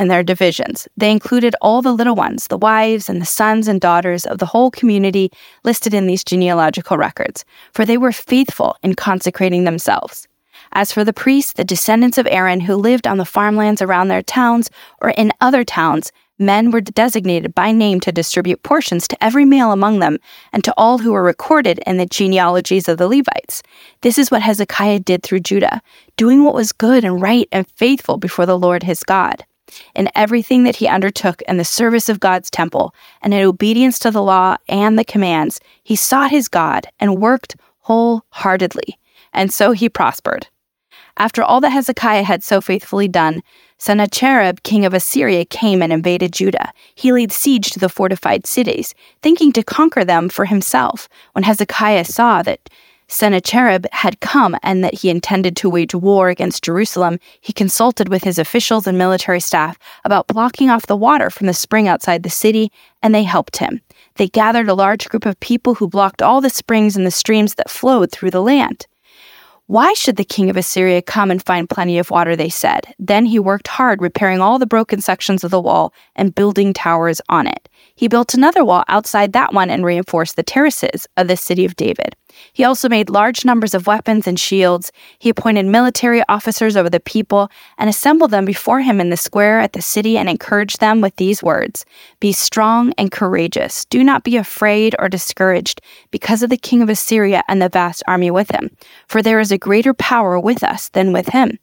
and 0.00 0.10
their 0.10 0.22
divisions. 0.22 0.88
They 0.96 1.10
included 1.10 1.54
all 1.60 1.82
the 1.82 1.92
little 1.92 2.14
ones, 2.14 2.46
the 2.46 2.56
wives 2.56 3.10
and 3.10 3.20
the 3.20 3.26
sons 3.26 3.68
and 3.68 3.78
daughters 3.78 4.24
of 4.24 4.38
the 4.38 4.46
whole 4.46 4.70
community 4.70 5.30
listed 5.62 5.92
in 5.92 6.06
these 6.06 6.24
genealogical 6.24 6.96
records, 6.96 7.44
for 7.74 7.84
they 7.84 7.98
were 7.98 8.10
faithful 8.10 8.78
in 8.82 8.94
consecrating 8.94 9.64
themselves. 9.64 10.26
As 10.72 10.90
for 10.90 11.04
the 11.04 11.12
priests, 11.12 11.52
the 11.52 11.64
descendants 11.64 12.16
of 12.16 12.26
Aaron 12.30 12.60
who 12.60 12.76
lived 12.76 13.06
on 13.06 13.18
the 13.18 13.26
farmlands 13.26 13.82
around 13.82 14.08
their 14.08 14.22
towns 14.22 14.70
or 15.02 15.10
in 15.10 15.34
other 15.42 15.64
towns, 15.64 16.12
men 16.38 16.70
were 16.70 16.80
designated 16.80 17.54
by 17.54 17.70
name 17.70 18.00
to 18.00 18.10
distribute 18.10 18.62
portions 18.62 19.06
to 19.06 19.22
every 19.22 19.44
male 19.44 19.70
among 19.70 19.98
them 19.98 20.16
and 20.54 20.64
to 20.64 20.72
all 20.78 20.96
who 20.96 21.12
were 21.12 21.22
recorded 21.22 21.78
in 21.86 21.98
the 21.98 22.06
genealogies 22.06 22.88
of 22.88 22.96
the 22.96 23.06
Levites. 23.06 23.62
This 24.00 24.16
is 24.16 24.30
what 24.30 24.40
Hezekiah 24.40 25.00
did 25.00 25.22
through 25.22 25.40
Judah, 25.40 25.82
doing 26.16 26.42
what 26.42 26.54
was 26.54 26.72
good 26.72 27.04
and 27.04 27.20
right 27.20 27.48
and 27.52 27.68
faithful 27.68 28.16
before 28.16 28.46
the 28.46 28.58
Lord 28.58 28.82
his 28.82 29.02
God. 29.02 29.44
In 29.94 30.10
everything 30.14 30.64
that 30.64 30.76
he 30.76 30.88
undertook 30.88 31.42
in 31.42 31.56
the 31.56 31.64
service 31.64 32.08
of 32.08 32.20
God's 32.20 32.50
temple 32.50 32.94
and 33.22 33.34
in 33.34 33.42
obedience 33.42 33.98
to 34.00 34.10
the 34.10 34.22
law 34.22 34.56
and 34.68 34.98
the 34.98 35.04
commands, 35.04 35.60
he 35.82 35.96
sought 35.96 36.30
his 36.30 36.48
God 36.48 36.86
and 36.98 37.20
worked 37.20 37.56
wholeheartedly, 37.80 38.98
and 39.32 39.52
so 39.52 39.72
he 39.72 39.88
prospered. 39.88 40.48
After 41.16 41.42
all 41.42 41.60
that 41.60 41.70
Hezekiah 41.70 42.22
had 42.22 42.42
so 42.42 42.60
faithfully 42.60 43.08
done, 43.08 43.42
Sennacherib, 43.78 44.62
king 44.62 44.84
of 44.84 44.94
Assyria, 44.94 45.44
came 45.44 45.82
and 45.82 45.92
invaded 45.92 46.32
Judah. 46.32 46.72
He 46.94 47.12
laid 47.12 47.32
siege 47.32 47.70
to 47.70 47.78
the 47.78 47.88
fortified 47.88 48.46
cities, 48.46 48.94
thinking 49.22 49.52
to 49.52 49.62
conquer 49.62 50.04
them 50.04 50.28
for 50.28 50.44
himself. 50.44 51.08
When 51.32 51.44
Hezekiah 51.44 52.04
saw 52.04 52.42
that 52.42 52.68
Sennacherib 53.10 53.86
had 53.92 54.20
come 54.20 54.56
and 54.62 54.84
that 54.84 54.94
he 54.94 55.10
intended 55.10 55.56
to 55.56 55.68
wage 55.68 55.94
war 55.94 56.28
against 56.28 56.62
Jerusalem, 56.62 57.18
he 57.40 57.52
consulted 57.52 58.08
with 58.08 58.22
his 58.22 58.38
officials 58.38 58.86
and 58.86 58.96
military 58.96 59.40
staff 59.40 59.78
about 60.04 60.28
blocking 60.28 60.70
off 60.70 60.86
the 60.86 60.96
water 60.96 61.28
from 61.28 61.48
the 61.48 61.52
spring 61.52 61.88
outside 61.88 62.22
the 62.22 62.30
city, 62.30 62.70
and 63.02 63.14
they 63.14 63.24
helped 63.24 63.56
him. 63.56 63.80
They 64.14 64.28
gathered 64.28 64.68
a 64.68 64.74
large 64.74 65.08
group 65.08 65.26
of 65.26 65.40
people 65.40 65.74
who 65.74 65.88
blocked 65.88 66.22
all 66.22 66.40
the 66.40 66.50
springs 66.50 66.96
and 66.96 67.04
the 67.04 67.10
streams 67.10 67.56
that 67.56 67.68
flowed 67.68 68.12
through 68.12 68.30
the 68.30 68.42
land. 68.42 68.86
Why 69.70 69.92
should 69.92 70.16
the 70.16 70.24
king 70.24 70.50
of 70.50 70.56
Assyria 70.56 71.00
come 71.00 71.30
and 71.30 71.40
find 71.40 71.70
plenty 71.70 72.00
of 72.00 72.10
water? 72.10 72.34
They 72.34 72.48
said. 72.48 72.92
Then 72.98 73.24
he 73.24 73.38
worked 73.38 73.68
hard, 73.68 74.02
repairing 74.02 74.40
all 74.40 74.58
the 74.58 74.66
broken 74.66 75.00
sections 75.00 75.44
of 75.44 75.52
the 75.52 75.60
wall 75.60 75.94
and 76.16 76.34
building 76.34 76.72
towers 76.72 77.20
on 77.28 77.46
it. 77.46 77.68
He 77.94 78.08
built 78.08 78.34
another 78.34 78.64
wall 78.64 78.82
outside 78.88 79.32
that 79.32 79.54
one 79.54 79.70
and 79.70 79.84
reinforced 79.84 80.34
the 80.34 80.42
terraces 80.42 81.06
of 81.16 81.28
the 81.28 81.36
city 81.36 81.64
of 81.64 81.76
David. 81.76 82.16
He 82.52 82.64
also 82.64 82.88
made 82.88 83.10
large 83.10 83.44
numbers 83.44 83.74
of 83.74 83.86
weapons 83.86 84.26
and 84.26 84.38
shields. 84.38 84.92
He 85.18 85.30
appointed 85.30 85.66
military 85.66 86.22
officers 86.28 86.76
over 86.76 86.90
the 86.90 87.00
people 87.00 87.50
and 87.78 87.88
assembled 87.88 88.30
them 88.30 88.44
before 88.44 88.80
him 88.80 89.00
in 89.00 89.10
the 89.10 89.16
square 89.16 89.60
at 89.60 89.72
the 89.72 89.82
city 89.82 90.16
and 90.16 90.28
encouraged 90.28 90.80
them 90.80 91.00
with 91.00 91.16
these 91.16 91.42
words 91.42 91.84
Be 92.20 92.32
strong 92.32 92.92
and 92.98 93.10
courageous. 93.10 93.84
Do 93.86 94.02
not 94.02 94.24
be 94.24 94.36
afraid 94.36 94.94
or 94.98 95.08
discouraged 95.08 95.80
because 96.10 96.42
of 96.42 96.50
the 96.50 96.56
king 96.56 96.82
of 96.82 96.88
Assyria 96.88 97.42
and 97.48 97.60
the 97.60 97.68
vast 97.68 98.02
army 98.06 98.30
with 98.30 98.50
him, 98.50 98.70
for 99.06 99.22
there 99.22 99.40
is 99.40 99.52
a 99.52 99.58
greater 99.60 99.94
power 99.94 100.40
with 100.40 100.62
us 100.64 100.88
than 100.88 101.12
with 101.12 101.28
him. 101.28 101.58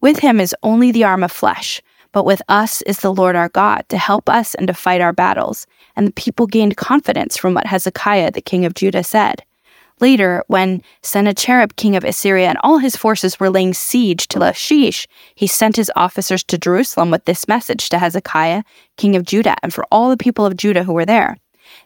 With 0.00 0.18
him 0.18 0.40
is 0.40 0.54
only 0.62 0.90
the 0.90 1.04
arm 1.04 1.22
of 1.22 1.30
flesh 1.30 1.80
but 2.12 2.26
with 2.26 2.42
us 2.48 2.82
is 2.82 3.00
the 3.00 3.12
Lord 3.12 3.34
our 3.34 3.48
God 3.48 3.84
to 3.88 3.98
help 3.98 4.28
us 4.28 4.54
and 4.54 4.66
to 4.68 4.74
fight 4.74 5.00
our 5.00 5.12
battles. 5.12 5.66
And 5.96 6.06
the 6.06 6.12
people 6.12 6.46
gained 6.46 6.76
confidence 6.76 7.36
from 7.36 7.54
what 7.54 7.66
Hezekiah, 7.66 8.32
the 8.32 8.42
king 8.42 8.64
of 8.64 8.74
Judah, 8.74 9.02
said. 9.02 9.42
Later, 10.00 10.44
when 10.48 10.82
Sennacherib, 11.02 11.76
king 11.76 11.96
of 11.96 12.04
Assyria, 12.04 12.48
and 12.48 12.58
all 12.62 12.78
his 12.78 12.96
forces 12.96 13.38
were 13.38 13.50
laying 13.50 13.72
siege 13.72 14.26
to 14.28 14.38
Lachish, 14.38 15.06
he 15.34 15.46
sent 15.46 15.76
his 15.76 15.92
officers 15.96 16.42
to 16.44 16.58
Jerusalem 16.58 17.10
with 17.10 17.24
this 17.24 17.46
message 17.46 17.88
to 17.88 17.98
Hezekiah, 17.98 18.64
king 18.96 19.16
of 19.16 19.24
Judah, 19.24 19.56
and 19.62 19.72
for 19.72 19.86
all 19.92 20.10
the 20.10 20.16
people 20.16 20.44
of 20.44 20.56
Judah 20.56 20.82
who 20.82 20.92
were 20.92 21.06
there. 21.06 21.36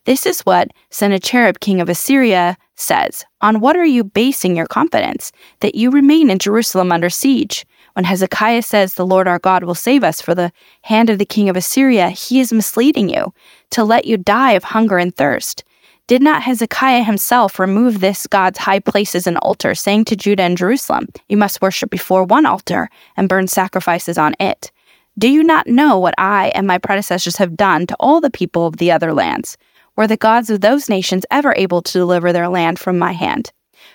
This 0.07 0.25
is 0.25 0.43
what 0.43 0.71
Sennacherib, 0.91 1.59
king 1.59 1.81
of 1.81 1.89
Assyria, 1.89 2.57
says 2.77 3.25
On 3.41 3.59
what 3.59 3.77
are 3.77 3.85
you 3.85 4.05
basing 4.05 4.55
your 4.55 4.67
confidence? 4.67 5.33
That 5.61 5.75
you 5.75 5.91
remain 5.91 6.31
in 6.31 6.39
Jerusalem 6.39 6.93
under 6.93 7.11
siege. 7.11 7.67
When 7.95 8.05
Hezekiah 8.05 8.63
says 8.63 8.95
the 8.95 9.05
Lord 9.05 9.27
our 9.27 9.41
God 9.41 9.65
will 9.65 9.75
save 9.75 10.05
us 10.05 10.21
for 10.21 10.33
the 10.33 10.53
hand 10.83 11.11
of 11.11 11.19
the 11.19 11.27
king 11.27 11.49
of 11.49 11.57
Assyria, 11.57 12.11
he 12.11 12.39
is 12.39 12.53
misleading 12.53 13.09
you 13.09 13.35
to 13.71 13.83
let 13.83 14.05
you 14.05 14.17
die 14.17 14.53
of 14.53 14.63
hunger 14.63 14.97
and 14.97 15.13
thirst. 15.13 15.65
Did 16.07 16.23
not 16.23 16.43
Hezekiah 16.43 17.03
himself 17.03 17.59
remove 17.59 17.99
this 17.99 18.29
God's 18.29 18.59
high 18.59 18.79
places 18.79 19.27
and 19.27 19.39
altar, 19.39 19.75
saying 19.75 20.05
to 20.05 20.15
Judah 20.15 20.45
and 20.45 20.57
Jerusalem, 20.57 21.09
You 21.29 21.37
must 21.37 21.61
worship 21.61 21.91
before 21.91 22.23
one 22.23 22.47
altar 22.47 22.91
and 23.17 23.29
burn 23.29 23.49
sacrifices 23.49 24.19
on 24.19 24.37
it? 24.39 24.71
Do 25.19 25.29
you 25.29 25.43
not 25.43 25.67
know 25.67 25.99
what 25.99 26.15
I 26.17 26.53
and 26.55 26.65
my 26.65 26.79
predecessors 26.79 27.39
have 27.39 27.57
done 27.57 27.89
to 27.89 27.97
all 27.99 28.21
the 28.21 28.31
people 28.31 28.69
of 28.69 28.77
the 28.77 28.93
other 28.93 29.13
lands? 29.13 29.57
Were 29.97 30.07
the 30.07 30.17
gods 30.17 30.51
of 30.51 30.61
those 30.61 30.89
nations 30.89 31.25
ever 31.31 31.55
able 31.57 31.81
to 31.83 31.93
deliver 31.99 32.33
their 32.33 32.49
land 32.49 32.79
from 32.79 32.99
my 32.99 33.13
hand? 33.13 33.51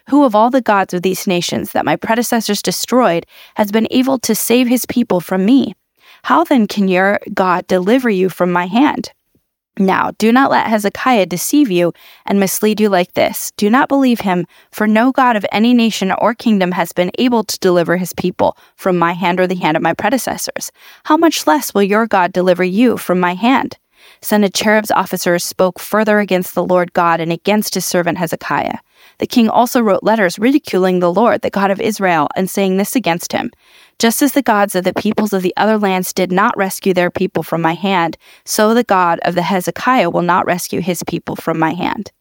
Who 0.09 0.23
of 0.23 0.35
all 0.35 0.49
the 0.49 0.61
gods 0.61 0.93
of 0.93 1.03
these 1.03 1.27
nations 1.27 1.73
that 1.73 1.85
my 1.85 1.95
predecessors 1.95 2.61
destroyed 2.61 3.25
has 3.55 3.71
been 3.71 3.87
able 3.91 4.17
to 4.19 4.33
save 4.33 4.67
his 4.67 4.85
people 4.85 5.19
from 5.19 5.45
me? 5.45 5.75
How 6.23 6.43
then 6.43 6.67
can 6.67 6.87
your 6.87 7.19
God 7.33 7.67
deliver 7.67 8.09
you 8.09 8.29
from 8.29 8.51
my 8.51 8.65
hand? 8.65 9.11
Now, 9.77 10.11
do 10.17 10.31
not 10.31 10.51
let 10.51 10.67
Hezekiah 10.67 11.27
deceive 11.27 11.71
you 11.71 11.93
and 12.25 12.39
mislead 12.39 12.81
you 12.81 12.89
like 12.89 13.13
this. 13.13 13.51
Do 13.55 13.69
not 13.69 13.87
believe 13.87 14.19
him, 14.19 14.45
for 14.71 14.85
no 14.85 15.11
God 15.11 15.37
of 15.37 15.45
any 15.51 15.73
nation 15.73 16.11
or 16.11 16.33
kingdom 16.33 16.73
has 16.73 16.91
been 16.91 17.11
able 17.17 17.43
to 17.45 17.59
deliver 17.59 17.95
his 17.95 18.11
people 18.13 18.57
from 18.75 18.97
my 18.97 19.13
hand 19.13 19.39
or 19.39 19.47
the 19.47 19.55
hand 19.55 19.77
of 19.77 19.83
my 19.83 19.93
predecessors. 19.93 20.71
How 21.05 21.15
much 21.15 21.47
less 21.47 21.73
will 21.73 21.83
your 21.83 22.05
God 22.05 22.33
deliver 22.33 22.63
you 22.63 22.97
from 22.97 23.19
my 23.19 23.33
hand? 23.33 23.77
Sennacherib's 24.23 24.91
officers 24.91 25.43
spoke 25.43 25.79
further 25.79 26.19
against 26.19 26.53
the 26.53 26.63
Lord 26.63 26.93
God 26.93 27.19
and 27.19 27.31
against 27.31 27.73
his 27.73 27.85
servant 27.85 28.19
Hezekiah. 28.19 28.77
The 29.17 29.27
king 29.27 29.49
also 29.49 29.81
wrote 29.81 30.03
letters 30.03 30.37
ridiculing 30.37 30.99
the 30.99 31.11
Lord, 31.11 31.41
the 31.41 31.49
God 31.49 31.71
of 31.71 31.81
Israel, 31.81 32.27
and 32.35 32.49
saying 32.49 32.77
this 32.77 32.95
against 32.95 33.31
him 33.31 33.51
Just 33.97 34.21
as 34.21 34.33
the 34.33 34.43
gods 34.43 34.75
of 34.75 34.83
the 34.83 34.93
peoples 34.93 35.33
of 35.33 35.41
the 35.41 35.53
other 35.57 35.77
lands 35.77 36.13
did 36.13 36.31
not 36.31 36.55
rescue 36.55 36.93
their 36.93 37.09
people 37.09 37.41
from 37.41 37.61
my 37.61 37.73
hand, 37.73 38.15
so 38.45 38.73
the 38.73 38.83
God 38.83 39.19
of 39.23 39.33
the 39.33 39.41
Hezekiah 39.41 40.11
will 40.11 40.21
not 40.21 40.45
rescue 40.45 40.81
his 40.81 41.03
people 41.03 41.35
from 41.35 41.57
my 41.57 41.73
hand. 41.73 42.11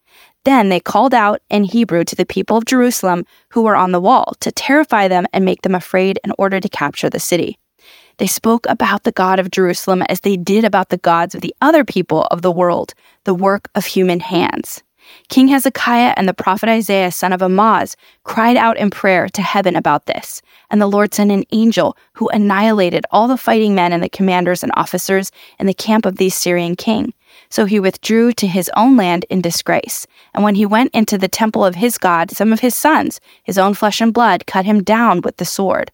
Then 0.43 0.69
they 0.69 0.79
called 0.79 1.13
out 1.13 1.41
in 1.51 1.65
Hebrew 1.65 2.03
to 2.03 2.15
the 2.15 2.25
people 2.25 2.57
of 2.57 2.65
Jerusalem 2.65 3.25
who 3.49 3.61
were 3.61 3.75
on 3.75 3.91
the 3.91 4.01
wall 4.01 4.33
to 4.39 4.51
terrify 4.51 5.07
them 5.07 5.27
and 5.33 5.45
make 5.45 5.61
them 5.61 5.75
afraid 5.75 6.19
in 6.23 6.33
order 6.39 6.59
to 6.59 6.69
capture 6.69 7.11
the 7.11 7.19
city. 7.19 7.59
They 8.17 8.27
spoke 8.27 8.65
about 8.69 9.03
the 9.03 9.11
God 9.11 9.39
of 9.39 9.51
Jerusalem 9.51 10.03
as 10.03 10.21
they 10.21 10.37
did 10.37 10.63
about 10.63 10.89
the 10.89 10.97
gods 10.97 11.35
of 11.35 11.41
the 11.41 11.55
other 11.61 11.83
people 11.83 12.23
of 12.31 12.41
the 12.41 12.51
world, 12.51 12.93
the 13.23 13.33
work 13.33 13.69
of 13.75 13.85
human 13.85 14.19
hands. 14.19 14.83
King 15.29 15.47
Hezekiah 15.47 16.13
and 16.15 16.27
the 16.27 16.33
prophet 16.33 16.69
Isaiah, 16.69 17.11
son 17.11 17.33
of 17.33 17.41
Amoz, 17.41 17.95
cried 18.23 18.57
out 18.57 18.77
in 18.77 18.89
prayer 18.89 19.27
to 19.29 19.41
heaven 19.41 19.75
about 19.75 20.05
this, 20.05 20.41
and 20.69 20.81
the 20.81 20.87
Lord 20.87 21.13
sent 21.13 21.31
an 21.31 21.43
angel 21.51 21.97
who 22.13 22.29
annihilated 22.29 23.05
all 23.11 23.27
the 23.27 23.37
fighting 23.37 23.75
men 23.75 23.93
and 23.93 24.03
the 24.03 24.09
commanders 24.09 24.63
and 24.63 24.71
officers 24.75 25.31
in 25.59 25.67
the 25.67 25.73
camp 25.73 26.05
of 26.05 26.17
the 26.17 26.27
Assyrian 26.27 26.75
king. 26.75 27.13
So 27.49 27.65
he 27.65 27.79
withdrew 27.79 28.33
to 28.33 28.47
his 28.47 28.69
own 28.75 28.97
land 28.97 29.25
in 29.29 29.41
disgrace. 29.41 30.05
And 30.33 30.43
when 30.43 30.55
he 30.55 30.65
went 30.65 30.93
into 30.93 31.17
the 31.17 31.27
temple 31.27 31.65
of 31.65 31.75
his 31.75 31.97
God, 31.97 32.31
some 32.31 32.51
of 32.51 32.59
his 32.59 32.75
sons, 32.75 33.19
his 33.43 33.57
own 33.57 33.73
flesh 33.73 34.01
and 34.01 34.13
blood, 34.13 34.45
cut 34.45 34.65
him 34.65 34.83
down 34.83 35.21
with 35.21 35.37
the 35.37 35.45
sword. 35.45 35.91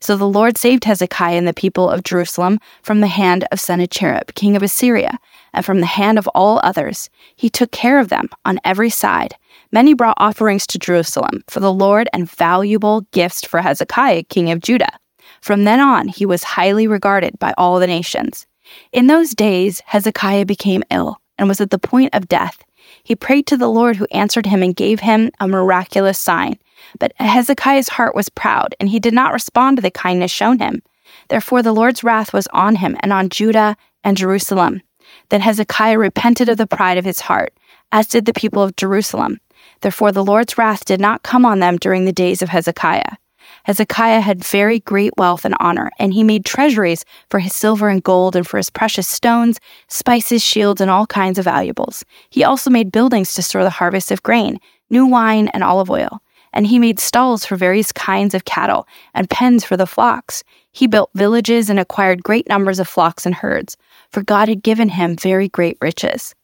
So 0.00 0.16
the 0.16 0.28
Lord 0.28 0.56
saved 0.56 0.84
Hezekiah 0.84 1.36
and 1.36 1.48
the 1.48 1.54
people 1.54 1.88
of 1.88 2.04
Jerusalem 2.04 2.58
from 2.82 3.00
the 3.00 3.06
hand 3.06 3.46
of 3.52 3.60
Sennacherib, 3.60 4.34
king 4.34 4.56
of 4.56 4.62
Assyria, 4.62 5.18
and 5.52 5.64
from 5.64 5.80
the 5.80 5.86
hand 5.86 6.18
of 6.18 6.28
all 6.28 6.60
others. 6.62 7.10
He 7.36 7.48
took 7.48 7.70
care 7.70 7.98
of 7.98 8.08
them 8.08 8.28
on 8.44 8.60
every 8.64 8.90
side. 8.90 9.34
Many 9.72 9.94
brought 9.94 10.16
offerings 10.18 10.66
to 10.68 10.78
Jerusalem 10.78 11.44
for 11.48 11.60
the 11.60 11.72
Lord 11.72 12.08
and 12.12 12.30
valuable 12.30 13.02
gifts 13.12 13.44
for 13.44 13.60
Hezekiah, 13.60 14.24
king 14.24 14.50
of 14.50 14.60
Judah. 14.60 14.98
From 15.40 15.64
then 15.64 15.80
on, 15.80 16.08
he 16.08 16.26
was 16.26 16.42
highly 16.42 16.86
regarded 16.86 17.38
by 17.38 17.54
all 17.56 17.78
the 17.78 17.86
nations. 17.86 18.46
In 18.92 19.06
those 19.06 19.34
days, 19.34 19.80
Hezekiah 19.86 20.46
became 20.46 20.82
ill 20.90 21.20
and 21.38 21.48
was 21.48 21.60
at 21.60 21.70
the 21.70 21.78
point 21.78 22.14
of 22.14 22.28
death. 22.28 22.62
He 23.02 23.16
prayed 23.16 23.46
to 23.46 23.56
the 23.56 23.68
Lord 23.68 23.96
who 23.96 24.06
answered 24.10 24.46
him 24.46 24.62
and 24.62 24.76
gave 24.76 25.00
him 25.00 25.30
a 25.40 25.48
miraculous 25.48 26.18
sign. 26.18 26.58
But 26.98 27.12
Hezekiah's 27.16 27.88
heart 27.88 28.14
was 28.14 28.28
proud, 28.28 28.74
and 28.80 28.88
he 28.88 29.00
did 29.00 29.14
not 29.14 29.32
respond 29.32 29.76
to 29.76 29.82
the 29.82 29.90
kindness 29.90 30.30
shown 30.30 30.58
him. 30.58 30.82
Therefore, 31.28 31.62
the 31.62 31.72
Lord's 31.72 32.04
wrath 32.04 32.32
was 32.32 32.48
on 32.52 32.76
him 32.76 32.96
and 33.00 33.12
on 33.12 33.28
Judah 33.28 33.76
and 34.04 34.16
Jerusalem. 34.16 34.82
Then 35.28 35.40
Hezekiah 35.40 35.98
repented 35.98 36.48
of 36.48 36.56
the 36.56 36.66
pride 36.66 36.98
of 36.98 37.04
his 37.04 37.20
heart, 37.20 37.52
as 37.92 38.06
did 38.06 38.24
the 38.24 38.32
people 38.32 38.62
of 38.62 38.76
Jerusalem. 38.76 39.40
Therefore, 39.80 40.12
the 40.12 40.24
Lord's 40.24 40.56
wrath 40.56 40.84
did 40.84 41.00
not 41.00 41.22
come 41.22 41.44
on 41.44 41.58
them 41.58 41.76
during 41.76 42.04
the 42.04 42.12
days 42.12 42.42
of 42.42 42.48
Hezekiah. 42.48 43.16
Hezekiah 43.64 44.20
had 44.20 44.44
very 44.44 44.80
great 44.80 45.12
wealth 45.16 45.44
and 45.44 45.56
honor, 45.60 45.90
and 45.98 46.14
he 46.14 46.22
made 46.22 46.44
treasuries 46.44 47.04
for 47.28 47.40
his 47.40 47.54
silver 47.54 47.88
and 47.88 48.02
gold 48.02 48.36
and 48.36 48.46
for 48.46 48.56
his 48.56 48.70
precious 48.70 49.08
stones, 49.08 49.60
spices, 49.88 50.42
shields, 50.42 50.80
and 50.80 50.90
all 50.90 51.06
kinds 51.06 51.38
of 51.38 51.44
valuables. 51.44 52.04
He 52.30 52.44
also 52.44 52.70
made 52.70 52.92
buildings 52.92 53.34
to 53.34 53.42
store 53.42 53.64
the 53.64 53.70
harvest 53.70 54.10
of 54.10 54.22
grain, 54.22 54.58
new 54.88 55.06
wine, 55.06 55.48
and 55.48 55.62
olive 55.62 55.90
oil. 55.90 56.22
And 56.52 56.66
he 56.66 56.78
made 56.78 56.98
stalls 56.98 57.44
for 57.44 57.56
various 57.56 57.92
kinds 57.92 58.34
of 58.34 58.44
cattle 58.44 58.86
and 59.14 59.30
pens 59.30 59.64
for 59.64 59.76
the 59.76 59.86
flocks. 59.86 60.42
He 60.72 60.86
built 60.86 61.10
villages 61.14 61.70
and 61.70 61.78
acquired 61.78 62.22
great 62.22 62.48
numbers 62.48 62.78
of 62.78 62.88
flocks 62.88 63.26
and 63.26 63.34
herds, 63.34 63.76
for 64.10 64.22
God 64.22 64.48
had 64.48 64.62
given 64.62 64.88
him 64.88 65.16
very 65.16 65.48
great 65.48 65.78
riches. 65.80 66.34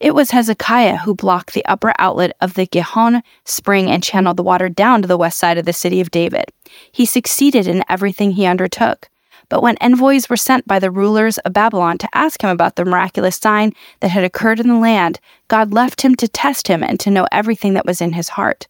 It 0.00 0.14
was 0.14 0.30
Hezekiah 0.30 0.98
who 0.98 1.14
blocked 1.14 1.52
the 1.52 1.64
upper 1.66 1.92
outlet 1.98 2.32
of 2.40 2.54
the 2.54 2.66
Gihon 2.66 3.22
spring 3.44 3.90
and 3.90 4.02
channeled 4.02 4.36
the 4.36 4.42
water 4.42 4.68
down 4.68 5.02
to 5.02 5.08
the 5.08 5.18
west 5.18 5.38
side 5.38 5.58
of 5.58 5.66
the 5.66 5.72
city 5.72 6.00
of 6.00 6.10
David. 6.10 6.46
He 6.92 7.04
succeeded 7.04 7.66
in 7.66 7.84
everything 7.88 8.32
he 8.32 8.46
undertook. 8.46 9.08
But 9.48 9.62
when 9.62 9.76
envoys 9.80 10.28
were 10.28 10.36
sent 10.36 10.66
by 10.66 10.78
the 10.78 10.90
rulers 10.90 11.38
of 11.38 11.52
Babylon 11.52 11.98
to 11.98 12.08
ask 12.14 12.42
him 12.42 12.50
about 12.50 12.76
the 12.76 12.84
miraculous 12.84 13.36
sign 13.36 13.72
that 14.00 14.10
had 14.10 14.24
occurred 14.24 14.58
in 14.58 14.68
the 14.68 14.78
land, 14.78 15.20
God 15.48 15.72
left 15.72 16.00
him 16.00 16.16
to 16.16 16.26
test 16.26 16.66
him 16.66 16.82
and 16.82 16.98
to 17.00 17.10
know 17.10 17.28
everything 17.30 17.74
that 17.74 17.86
was 17.86 18.00
in 18.00 18.14
his 18.14 18.30
heart. 18.30 18.66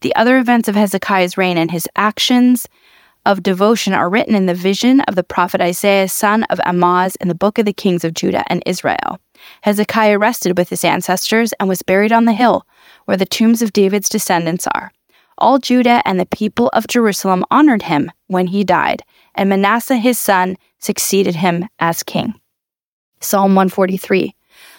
The 0.00 0.14
other 0.14 0.38
events 0.38 0.68
of 0.68 0.74
Hezekiah's 0.74 1.36
reign 1.36 1.56
and 1.56 1.70
his 1.70 1.88
actions 1.96 2.68
of 3.26 3.42
devotion 3.42 3.94
are 3.94 4.10
written 4.10 4.34
in 4.34 4.46
the 4.46 4.54
vision 4.54 5.00
of 5.02 5.14
the 5.14 5.24
prophet 5.24 5.60
Isaiah, 5.60 6.08
son 6.08 6.44
of 6.44 6.60
Amoz, 6.64 7.16
in 7.16 7.28
the 7.28 7.34
book 7.34 7.58
of 7.58 7.64
the 7.64 7.72
kings 7.72 8.04
of 8.04 8.14
Judah 8.14 8.44
and 8.48 8.62
Israel. 8.66 9.18
Hezekiah 9.62 10.18
rested 10.18 10.58
with 10.58 10.68
his 10.68 10.84
ancestors 10.84 11.52
and 11.54 11.68
was 11.68 11.82
buried 11.82 12.12
on 12.12 12.24
the 12.24 12.32
hill 12.32 12.66
where 13.06 13.16
the 13.16 13.26
tombs 13.26 13.62
of 13.62 13.72
David's 13.72 14.08
descendants 14.08 14.66
are. 14.74 14.92
All 15.38 15.58
Judah 15.58 16.00
and 16.04 16.20
the 16.20 16.26
people 16.26 16.68
of 16.68 16.86
Jerusalem 16.86 17.44
honored 17.50 17.82
him 17.82 18.10
when 18.28 18.48
he 18.48 18.62
died, 18.62 19.02
and 19.34 19.48
Manasseh 19.48 19.96
his 19.96 20.18
son 20.18 20.56
succeeded 20.78 21.36
him 21.36 21.68
as 21.78 22.02
king. 22.02 22.34
Psalm 23.20 23.54
143 23.54 24.34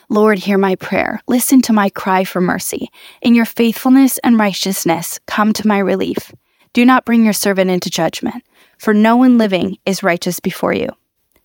Lord, 0.09 0.39
hear 0.39 0.57
my 0.57 0.75
prayer. 0.75 1.19
Listen 1.27 1.61
to 1.63 1.73
my 1.73 1.89
cry 1.89 2.23
for 2.23 2.41
mercy. 2.41 2.89
In 3.21 3.33
your 3.33 3.45
faithfulness 3.45 4.17
and 4.19 4.37
righteousness, 4.39 5.19
come 5.25 5.51
to 5.53 5.67
my 5.67 5.79
relief. 5.79 6.31
Do 6.73 6.85
not 6.85 7.05
bring 7.05 7.23
your 7.23 7.33
servant 7.33 7.71
into 7.71 7.89
judgment, 7.89 8.43
for 8.77 8.93
no 8.93 9.15
one 9.15 9.37
living 9.37 9.77
is 9.85 10.03
righteous 10.03 10.39
before 10.39 10.73
you. 10.73 10.89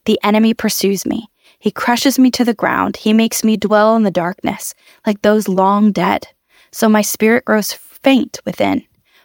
The 0.04 0.18
enemy 0.22 0.54
pursues 0.54 1.06
me. 1.06 1.28
He 1.58 1.70
crushes 1.70 2.18
me 2.18 2.30
to 2.32 2.44
the 2.44 2.54
ground. 2.54 2.96
He 2.99 3.12
makes 3.12 3.44
me 3.44 3.56
dwell 3.56 3.96
in 3.96 4.02
the 4.02 4.10
darkness, 4.10 4.75
like 5.06 5.23
those 5.23 5.49
long 5.49 5.92
dead. 5.92 6.28
So 6.73 6.88
my 6.88 7.02
spirit 7.02 7.44
grows 7.44 7.73
faint 7.73 8.40
within. 8.44 8.84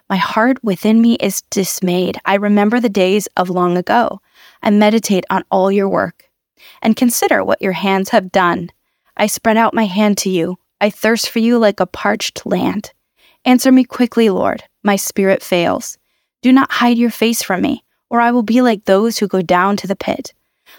My 0.09 0.17
heart 0.17 0.63
within 0.63 1.01
me 1.01 1.15
is 1.15 1.41
dismayed. 1.49 2.19
I 2.25 2.35
remember 2.35 2.79
the 2.79 2.89
days 2.89 3.27
of 3.37 3.49
long 3.49 3.75
ago. 3.77 4.21
I 4.61 4.69
meditate 4.69 5.25
on 5.29 5.43
all 5.49 5.71
your 5.71 5.89
work 5.89 6.25
and 6.81 6.95
consider 6.95 7.43
what 7.43 7.61
your 7.61 7.71
hands 7.71 8.09
have 8.09 8.31
done. 8.31 8.69
I 9.17 9.27
spread 9.27 9.57
out 9.57 9.73
my 9.73 9.85
hand 9.85 10.17
to 10.19 10.29
you. 10.29 10.57
I 10.81 10.89
thirst 10.89 11.29
for 11.29 11.39
you 11.39 11.57
like 11.57 11.79
a 11.79 11.85
parched 11.85 12.45
land. 12.45 12.91
Answer 13.45 13.71
me 13.71 13.83
quickly, 13.83 14.29
Lord. 14.29 14.63
My 14.83 14.95
spirit 14.97 15.41
fails. 15.41 15.97
Do 16.41 16.51
not 16.51 16.71
hide 16.71 16.97
your 16.97 17.11
face 17.11 17.41
from 17.41 17.61
me, 17.61 17.83
or 18.09 18.19
I 18.19 18.31
will 18.31 18.43
be 18.43 18.61
like 18.61 18.85
those 18.85 19.17
who 19.17 19.27
go 19.27 19.41
down 19.41 19.77
to 19.77 19.87
the 19.87 19.95
pit. 19.95 20.33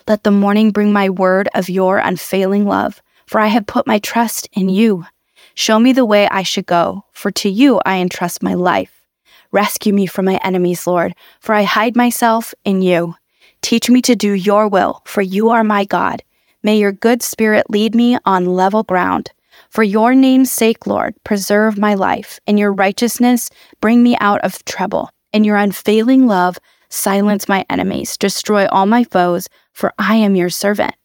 Let 0.06 0.22
the 0.22 0.30
morning 0.30 0.70
bring 0.70 0.92
my 0.92 1.08
word 1.08 1.48
of 1.54 1.70
your 1.70 1.98
unfailing 1.98 2.66
love, 2.66 3.02
for 3.26 3.40
I 3.40 3.46
have 3.46 3.66
put 3.66 3.86
my 3.86 3.98
trust 3.98 4.48
in 4.52 4.68
you. 4.68 5.06
Show 5.54 5.78
me 5.78 5.92
the 5.92 6.04
way 6.04 6.28
I 6.28 6.42
should 6.42 6.66
go, 6.66 7.04
for 7.12 7.30
to 7.30 7.48
you 7.48 7.80
I 7.86 7.98
entrust 7.98 8.42
my 8.42 8.54
life. 8.54 9.06
Rescue 9.50 9.94
me 9.94 10.06
from 10.06 10.26
my 10.26 10.38
enemies, 10.44 10.86
Lord, 10.86 11.14
for 11.40 11.54
I 11.54 11.62
hide 11.62 11.96
myself 11.96 12.52
in 12.64 12.82
you. 12.82 13.14
Teach 13.62 13.88
me 13.88 14.02
to 14.02 14.14
do 14.14 14.32
your 14.32 14.68
will, 14.68 15.02
for 15.06 15.22
you 15.22 15.48
are 15.48 15.64
my 15.64 15.84
God. 15.84 16.22
May 16.66 16.78
your 16.78 16.90
good 16.90 17.22
spirit 17.22 17.70
lead 17.70 17.94
me 17.94 18.18
on 18.24 18.44
level 18.44 18.82
ground. 18.82 19.30
For 19.70 19.84
your 19.84 20.16
name's 20.16 20.50
sake, 20.50 20.84
Lord, 20.84 21.14
preserve 21.22 21.78
my 21.78 21.94
life. 21.94 22.40
In 22.44 22.58
your 22.58 22.72
righteousness, 22.72 23.50
bring 23.80 24.02
me 24.02 24.16
out 24.18 24.40
of 24.40 24.64
trouble. 24.64 25.08
In 25.32 25.44
your 25.44 25.54
unfailing 25.54 26.26
love, 26.26 26.58
silence 26.88 27.48
my 27.48 27.64
enemies. 27.70 28.16
Destroy 28.16 28.66
all 28.66 28.84
my 28.84 29.04
foes, 29.04 29.46
for 29.74 29.94
I 29.96 30.16
am 30.16 30.34
your 30.34 30.50
servant. 30.50 30.96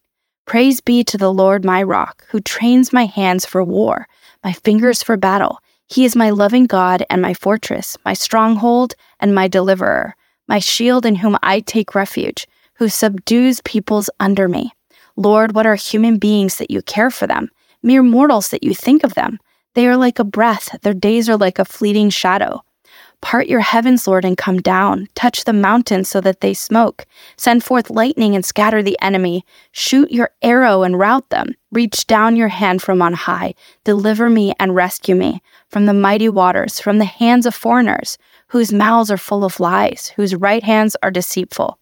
Praise 0.47 0.81
be 0.81 1.03
to 1.03 1.15
the 1.15 1.31
Lord 1.31 1.63
my 1.63 1.83
rock, 1.83 2.25
who 2.29 2.39
trains 2.39 2.91
my 2.91 3.05
hands 3.05 3.45
for 3.45 3.63
war, 3.63 4.07
my 4.43 4.53
fingers 4.53 5.03
for 5.03 5.15
battle. 5.15 5.59
He 5.85 6.05
is 6.05 6.15
my 6.15 6.31
loving 6.31 6.65
God 6.65 7.05
and 7.07 7.21
my 7.21 7.35
fortress, 7.35 7.99
my 8.03 8.15
stronghold 8.15 8.95
and 9.19 9.35
my 9.35 9.47
deliverer, 9.47 10.15
my 10.47 10.57
shield 10.57 11.05
in 11.05 11.17
whom 11.17 11.37
I 11.43 11.59
take 11.59 11.93
refuge, 11.93 12.47
who 12.77 12.89
subdues 12.89 13.61
peoples 13.61 14.09
under 14.19 14.47
me. 14.47 14.73
Lord, 15.21 15.53
what 15.53 15.67
are 15.67 15.75
human 15.75 16.17
beings 16.17 16.57
that 16.57 16.71
you 16.71 16.81
care 16.81 17.11
for 17.11 17.27
them? 17.27 17.51
Mere 17.83 18.01
mortals 18.01 18.49
that 18.49 18.63
you 18.63 18.73
think 18.73 19.03
of 19.03 19.13
them. 19.13 19.39
They 19.75 19.87
are 19.87 19.95
like 19.95 20.17
a 20.17 20.23
breath, 20.23 20.75
their 20.81 20.95
days 20.95 21.29
are 21.29 21.37
like 21.37 21.59
a 21.59 21.65
fleeting 21.65 22.09
shadow. 22.09 22.63
Part 23.21 23.45
your 23.45 23.59
heavens, 23.59 24.07
Lord, 24.07 24.25
and 24.25 24.35
come 24.35 24.57
down. 24.57 25.07
Touch 25.13 25.43
the 25.43 25.53
mountains 25.53 26.09
so 26.09 26.21
that 26.21 26.41
they 26.41 26.55
smoke. 26.55 27.05
Send 27.37 27.63
forth 27.63 27.91
lightning 27.91 28.33
and 28.33 28.43
scatter 28.43 28.81
the 28.81 28.97
enemy. 28.99 29.45
Shoot 29.71 30.11
your 30.11 30.31
arrow 30.41 30.81
and 30.81 30.97
rout 30.97 31.29
them. 31.29 31.53
Reach 31.71 32.07
down 32.07 32.35
your 32.35 32.47
hand 32.47 32.81
from 32.81 32.99
on 32.99 33.13
high. 33.13 33.53
Deliver 33.83 34.27
me 34.27 34.53
and 34.59 34.73
rescue 34.73 35.13
me 35.13 35.43
from 35.69 35.85
the 35.85 35.93
mighty 35.93 36.29
waters, 36.29 36.79
from 36.79 36.97
the 36.97 37.05
hands 37.05 37.45
of 37.45 37.53
foreigners, 37.53 38.17
whose 38.47 38.73
mouths 38.73 39.11
are 39.11 39.17
full 39.17 39.45
of 39.45 39.59
lies, 39.59 40.11
whose 40.15 40.33
right 40.33 40.63
hands 40.63 40.97
are 41.03 41.11
deceitful. 41.11 41.77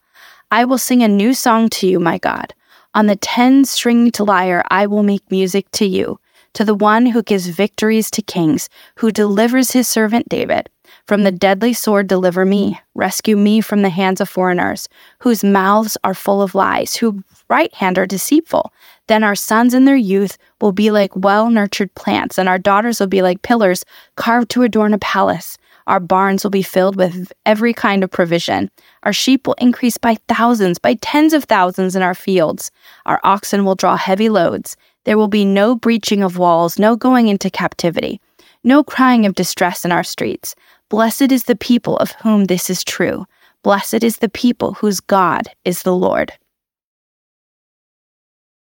I 0.51 0.65
will 0.65 0.77
sing 0.77 1.01
a 1.03 1.07
new 1.07 1.33
song 1.33 1.69
to 1.69 1.87
you, 1.87 2.01
my 2.01 2.17
God. 2.17 2.53
On 2.95 3.05
the 3.05 3.15
ten 3.15 3.65
stringed 3.65 4.19
lyre, 4.19 4.63
I 4.69 4.87
will 4.87 5.03
make 5.03 5.29
music 5.29 5.69
to 5.73 5.85
you, 5.85 6.19
to 6.53 6.65
the 6.65 6.73
one 6.73 7.05
who 7.05 7.21
gives 7.21 7.45
victories 7.47 8.09
to 8.11 8.23
kings, 8.23 8.67
who 8.95 9.11
delivers 9.11 9.71
his 9.71 9.87
servant 9.87 10.27
David. 10.27 10.69
From 11.05 11.21
the 11.23 11.31
deadly 11.31 11.73
sword, 11.73 12.07
deliver 12.07 12.45
me. 12.45 12.79
Rescue 12.95 13.37
me 13.37 13.61
from 13.61 13.83
the 13.83 13.89
hands 13.89 14.21
of 14.21 14.27
foreigners, 14.27 14.89
whose 15.19 15.43
mouths 15.43 15.97
are 16.03 16.15
full 16.15 16.41
of 16.41 16.55
lies, 16.55 16.95
whose 16.95 17.21
right 17.47 17.73
hand 17.75 17.99
are 17.99 18.07
deceitful. 18.07 18.73
Then 19.07 19.23
our 19.23 19.35
sons 19.35 19.75
in 19.75 19.85
their 19.85 19.95
youth 19.95 20.39
will 20.59 20.71
be 20.71 20.89
like 20.89 21.15
well 21.15 21.51
nurtured 21.51 21.93
plants, 21.93 22.39
and 22.39 22.49
our 22.49 22.57
daughters 22.57 22.99
will 22.99 23.07
be 23.07 23.21
like 23.21 23.43
pillars 23.43 23.85
carved 24.15 24.49
to 24.51 24.63
adorn 24.63 24.95
a 24.95 24.99
palace. 24.99 25.59
Our 25.89 25.99
barns 25.99 26.43
will 26.43 26.51
be 26.51 26.61
filled 26.61 26.95
with 26.95 27.33
every 27.45 27.73
kind 27.73 28.03
of 28.03 28.11
provision. 28.11 28.69
Our 29.03 29.11
sheep 29.11 29.47
will 29.47 29.55
increase 29.55 29.97
by 29.97 30.17
thousands, 30.27 30.77
by 30.79 30.93
tens 31.01 31.33
of 31.33 31.45
thousands 31.45 31.95
in 31.95 32.03
our 32.03 32.13
fields. 32.13 32.71
Our 33.07 33.19
oxen 33.23 33.65
will 33.65 33.75
draw 33.75 33.97
heavy 33.97 34.29
loads. 34.29 34.77
There 35.05 35.17
will 35.17 35.27
be 35.27 35.45
no 35.45 35.75
breaching 35.75 36.21
of 36.21 36.37
walls, 36.37 36.77
no 36.77 36.95
going 36.95 37.27
into 37.27 37.49
captivity, 37.49 38.21
no 38.63 38.83
crying 38.83 39.25
of 39.25 39.33
distress 39.33 39.83
in 39.83 39.91
our 39.91 40.03
streets. 40.03 40.55
Blessed 40.89 41.31
is 41.31 41.43
the 41.43 41.55
people 41.55 41.97
of 41.97 42.11
whom 42.21 42.45
this 42.45 42.69
is 42.69 42.83
true. 42.83 43.25
Blessed 43.63 44.03
is 44.03 44.19
the 44.19 44.29
people 44.29 44.73
whose 44.75 44.99
God 44.99 45.49
is 45.65 45.81
the 45.81 45.95
Lord. 45.95 46.33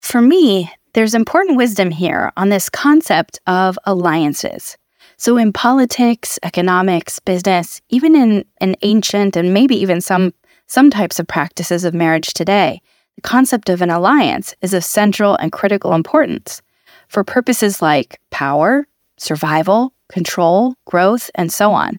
For 0.03 0.21
me, 0.21 0.71
There's 0.95 1.15
important 1.15 1.57
wisdom 1.57 1.91
here 1.91 2.33
on 2.37 2.51
this 2.51 2.71
concept 2.71 3.41
of 3.49 3.77
alliances. 3.85 4.77
So, 5.17 5.37
in 5.37 5.53
politics, 5.53 6.39
economics, 6.43 7.19
business, 7.19 7.81
even 7.89 8.17
in, 8.17 8.45
in 8.61 8.77
ancient 8.83 9.37
and 9.37 9.55
maybe 9.55 9.77
even 9.77 10.01
some, 10.01 10.35
some 10.67 10.91
types 10.91 11.19
of 11.19 11.27
practices 11.27 11.85
of 11.85 11.95
marriage 11.95 12.35
today, 12.35 12.81
the 13.17 13.23
concept 13.23 13.69
of 13.69 13.81
an 13.81 13.91
alliance 13.91 14.55
is 14.61 14.75
of 14.75 14.85
central 14.85 15.37
and 15.37 15.53
critical 15.53 15.95
importance 15.95 16.63
for 17.09 17.23
purposes 17.23 17.81
like 17.81 18.21
power, 18.31 18.87
survival, 19.17 19.93
control, 20.09 20.75
growth, 20.87 21.31
and 21.35 21.53
so 21.53 21.73
on. 21.73 21.99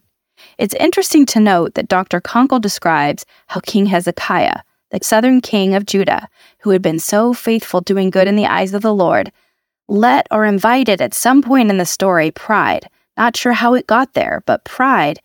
It's 0.58 0.74
interesting 0.74 1.26
to 1.26 1.40
note 1.40 1.74
that 1.74 1.88
Dr. 1.88 2.20
Konkel 2.20 2.60
describes 2.60 3.24
how 3.46 3.60
King 3.60 3.86
Hezekiah, 3.86 4.60
the 4.90 4.98
southern 5.02 5.40
king 5.40 5.74
of 5.74 5.86
Judah, 5.86 6.28
who 6.60 6.70
had 6.70 6.82
been 6.82 6.98
so 6.98 7.32
faithful 7.32 7.80
doing 7.80 8.10
good 8.10 8.28
in 8.28 8.36
the 8.36 8.46
eyes 8.46 8.74
of 8.74 8.82
the 8.82 8.94
Lord, 8.94 9.32
let 9.88 10.26
or 10.30 10.44
invited 10.44 11.00
at 11.00 11.14
some 11.14 11.42
point 11.42 11.70
in 11.70 11.78
the 11.78 11.86
story 11.86 12.30
pride. 12.30 12.88
Not 13.16 13.36
sure 13.36 13.52
how 13.52 13.74
it 13.74 13.86
got 13.86 14.14
there, 14.14 14.42
but 14.46 14.64
pride 14.64 15.20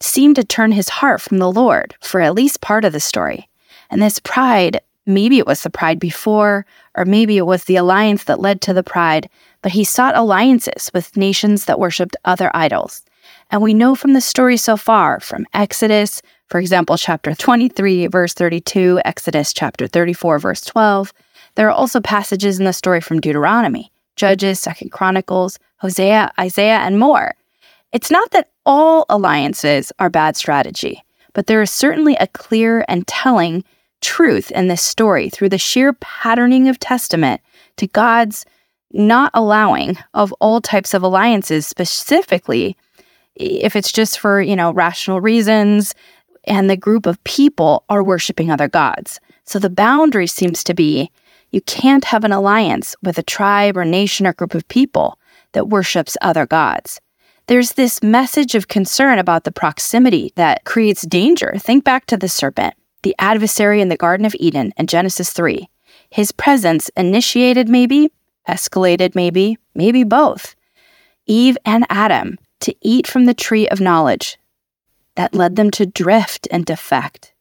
seemed 0.00 0.36
to 0.36 0.44
turn 0.44 0.72
his 0.72 0.88
heart 0.88 1.20
from 1.20 1.38
the 1.38 1.50
Lord 1.50 1.94
for 2.00 2.20
at 2.20 2.34
least 2.34 2.60
part 2.60 2.84
of 2.84 2.92
the 2.92 3.00
story. 3.00 3.48
And 3.90 4.02
this 4.02 4.18
pride, 4.18 4.80
maybe 5.06 5.38
it 5.38 5.46
was 5.46 5.62
the 5.62 5.70
pride 5.70 5.98
before, 5.98 6.66
or 6.94 7.04
maybe 7.04 7.36
it 7.36 7.46
was 7.46 7.64
the 7.64 7.76
alliance 7.76 8.24
that 8.24 8.40
led 8.40 8.60
to 8.62 8.72
the 8.72 8.82
pride, 8.82 9.28
but 9.62 9.72
he 9.72 9.84
sought 9.84 10.16
alliances 10.16 10.90
with 10.92 11.16
nations 11.16 11.66
that 11.66 11.78
worshipped 11.78 12.16
other 12.24 12.50
idols. 12.54 13.02
And 13.50 13.62
we 13.62 13.72
know 13.72 13.94
from 13.94 14.12
the 14.12 14.20
story 14.20 14.56
so 14.56 14.76
far, 14.76 15.20
from 15.20 15.46
Exodus 15.54 16.22
for 16.48 16.60
example, 16.60 16.96
chapter 16.96 17.34
23, 17.34 18.06
verse 18.08 18.34
32, 18.34 19.00
Exodus 19.04 19.52
chapter 19.52 19.86
34, 19.86 20.38
verse 20.38 20.60
12. 20.60 21.12
There 21.54 21.68
are 21.68 21.72
also 21.72 22.00
passages 22.00 22.58
in 22.58 22.64
the 22.64 22.72
story 22.72 23.00
from 23.00 23.20
Deuteronomy, 23.20 23.90
Judges, 24.16 24.60
Second 24.60 24.90
Chronicles, 24.90 25.58
Hosea, 25.84 26.32
Isaiah, 26.40 26.78
and 26.78 26.98
more. 26.98 27.34
It's 27.92 28.10
not 28.10 28.30
that 28.30 28.48
all 28.64 29.04
alliances 29.10 29.92
are 29.98 30.08
bad 30.08 30.34
strategy, 30.34 31.04
but 31.34 31.46
there 31.46 31.60
is 31.60 31.70
certainly 31.70 32.16
a 32.16 32.26
clear 32.26 32.86
and 32.88 33.06
telling 33.06 33.64
truth 34.00 34.50
in 34.52 34.68
this 34.68 34.80
story 34.80 35.28
through 35.28 35.50
the 35.50 35.58
sheer 35.58 35.92
patterning 35.92 36.68
of 36.68 36.78
testament 36.78 37.42
to 37.76 37.86
God's 37.86 38.46
not 38.92 39.30
allowing 39.34 39.98
of 40.14 40.32
all 40.40 40.62
types 40.62 40.94
of 40.94 41.02
alliances 41.02 41.66
specifically 41.66 42.78
if 43.34 43.76
it's 43.76 43.92
just 43.92 44.18
for, 44.18 44.40
you 44.40 44.56
know, 44.56 44.72
rational 44.72 45.20
reasons, 45.20 45.94
and 46.44 46.70
the 46.70 46.78
group 46.78 47.04
of 47.04 47.22
people 47.24 47.84
are 47.90 48.02
worshiping 48.02 48.50
other 48.50 48.68
gods. 48.68 49.20
So 49.44 49.58
the 49.58 49.68
boundary 49.68 50.28
seems 50.28 50.64
to 50.64 50.72
be 50.72 51.10
you 51.50 51.60
can't 51.60 52.06
have 52.06 52.24
an 52.24 52.32
alliance 52.32 52.96
with 53.02 53.18
a 53.18 53.22
tribe 53.22 53.76
or 53.76 53.84
nation 53.84 54.26
or 54.26 54.32
group 54.32 54.54
of 54.54 54.66
people 54.68 55.18
that 55.54 55.68
worships 55.68 56.16
other 56.20 56.46
gods. 56.46 57.00
There's 57.46 57.72
this 57.72 58.02
message 58.02 58.54
of 58.54 58.68
concern 58.68 59.18
about 59.18 59.44
the 59.44 59.52
proximity 59.52 60.32
that 60.36 60.64
creates 60.64 61.02
danger. 61.02 61.54
Think 61.58 61.84
back 61.84 62.06
to 62.06 62.16
the 62.16 62.28
serpent, 62.28 62.74
the 63.02 63.14
adversary 63.18 63.80
in 63.80 63.88
the 63.88 63.96
Garden 63.96 64.24
of 64.24 64.36
Eden 64.38 64.72
in 64.76 64.86
Genesis 64.86 65.30
3. 65.32 65.68
His 66.10 66.32
presence 66.32 66.90
initiated, 66.96 67.68
maybe, 67.68 68.10
escalated, 68.48 69.14
maybe, 69.14 69.58
maybe 69.74 70.04
both, 70.04 70.54
Eve 71.26 71.58
and 71.64 71.86
Adam 71.90 72.38
to 72.60 72.74
eat 72.80 73.06
from 73.06 73.26
the 73.26 73.34
tree 73.34 73.68
of 73.68 73.80
knowledge, 73.80 74.38
that 75.16 75.34
led 75.34 75.56
them 75.56 75.70
to 75.72 75.86
drift 75.86 76.48
and 76.50 76.64
defect. 76.64 77.34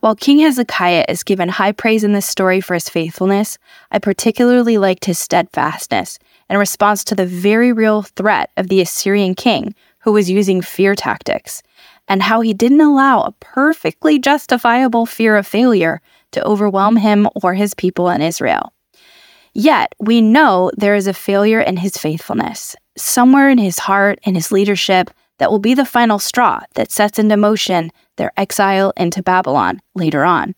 While 0.00 0.14
King 0.14 0.40
Hezekiah 0.40 1.06
is 1.08 1.22
given 1.22 1.48
high 1.48 1.72
praise 1.72 2.04
in 2.04 2.12
this 2.12 2.26
story 2.26 2.60
for 2.60 2.74
his 2.74 2.88
faithfulness, 2.88 3.58
I 3.90 3.98
particularly 3.98 4.78
liked 4.78 5.04
his 5.04 5.18
steadfastness 5.18 6.18
in 6.50 6.58
response 6.58 7.04
to 7.04 7.14
the 7.14 7.24
very 7.24 7.72
real 7.72 8.02
threat 8.02 8.50
of 8.56 8.68
the 8.68 8.80
Assyrian 8.80 9.34
king 9.34 9.74
who 10.00 10.12
was 10.12 10.28
using 10.28 10.60
fear 10.60 10.94
tactics, 10.94 11.62
and 12.08 12.22
how 12.22 12.40
he 12.40 12.52
didn't 12.52 12.80
allow 12.80 13.22
a 13.22 13.32
perfectly 13.38 14.18
justifiable 14.18 15.06
fear 15.06 15.36
of 15.36 15.46
failure 15.46 16.02
to 16.32 16.44
overwhelm 16.44 16.96
him 16.96 17.28
or 17.42 17.54
his 17.54 17.74
people 17.74 18.10
in 18.10 18.20
Israel. 18.20 18.72
Yet, 19.52 19.94
we 19.98 20.20
know 20.20 20.70
there 20.76 20.94
is 20.94 21.06
a 21.06 21.14
failure 21.14 21.60
in 21.60 21.78
his 21.78 21.96
faithfulness. 21.96 22.74
Somewhere 22.96 23.48
in 23.48 23.58
his 23.58 23.80
heart, 23.80 24.18
and 24.24 24.36
his 24.36 24.50
leadership, 24.50 25.10
that 25.38 25.50
will 25.50 25.58
be 25.58 25.74
the 25.74 25.84
final 25.84 26.18
straw 26.18 26.60
that 26.74 26.90
sets 26.90 27.18
into 27.18 27.36
motion 27.36 27.90
their 28.16 28.32
exile 28.36 28.92
into 28.96 29.22
Babylon 29.22 29.80
later 29.94 30.24
on. 30.24 30.54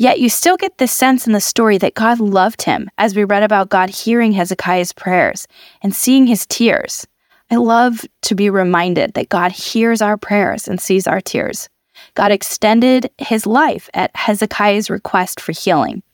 Yet 0.00 0.20
you 0.20 0.28
still 0.28 0.56
get 0.56 0.78
this 0.78 0.92
sense 0.92 1.26
in 1.26 1.32
the 1.32 1.40
story 1.40 1.76
that 1.78 1.94
God 1.94 2.20
loved 2.20 2.62
him 2.62 2.88
as 2.98 3.16
we 3.16 3.24
read 3.24 3.42
about 3.42 3.68
God 3.68 3.90
hearing 3.90 4.30
Hezekiah's 4.30 4.92
prayers 4.92 5.48
and 5.82 5.92
seeing 5.92 6.28
his 6.28 6.46
tears. 6.46 7.04
I 7.50 7.56
love 7.56 8.04
to 8.22 8.36
be 8.36 8.48
reminded 8.48 9.14
that 9.14 9.28
God 9.28 9.50
hears 9.50 10.00
our 10.00 10.16
prayers 10.16 10.68
and 10.68 10.80
sees 10.80 11.08
our 11.08 11.20
tears. 11.20 11.68
God 12.14 12.30
extended 12.30 13.10
his 13.18 13.44
life 13.44 13.90
at 13.92 14.14
Hezekiah's 14.14 14.88
request 14.88 15.40
for 15.40 15.50
healing. 15.50 16.04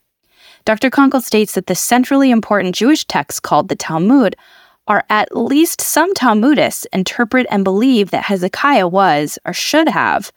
Dr. 0.65 0.89
Konkel 0.89 1.21
states 1.21 1.53
that 1.53 1.67
the 1.67 1.75
centrally 1.75 2.31
important 2.31 2.75
Jewish 2.75 3.05
text 3.05 3.43
called 3.43 3.69
the 3.69 3.77
Talmud 3.77 4.35
are 4.87 5.05
at 5.11 5.37
least 5.37 5.83
some 5.83 6.15
Talmudists 6.15 6.87
interpret 6.91 7.47
and 7.51 7.65
believe 7.65 8.13
that 8.13 8.25
Hezekiah 8.25 8.89
was, 8.89 9.39
or 9.45 9.53
should 9.53 9.89
have, 9.89 10.33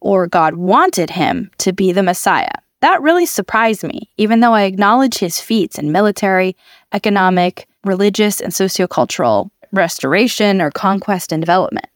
or 0.00 0.26
God 0.26 0.54
wanted 0.54 1.10
him 1.10 1.50
to 1.58 1.74
be 1.74 1.92
the 1.92 2.02
Messiah. 2.02 2.48
That 2.80 3.02
really 3.02 3.26
surprised 3.26 3.82
me, 3.82 4.10
even 4.16 4.40
though 4.40 4.54
I 4.54 4.62
acknowledge 4.62 5.18
his 5.18 5.40
feats 5.40 5.78
in 5.78 5.90
military, 5.90 6.56
economic, 6.92 7.66
religious, 7.84 8.40
and 8.40 8.52
sociocultural 8.52 9.50
restoration 9.72 10.60
or 10.60 10.70
conquest 10.70 11.32
and 11.32 11.42
development. 11.42 11.86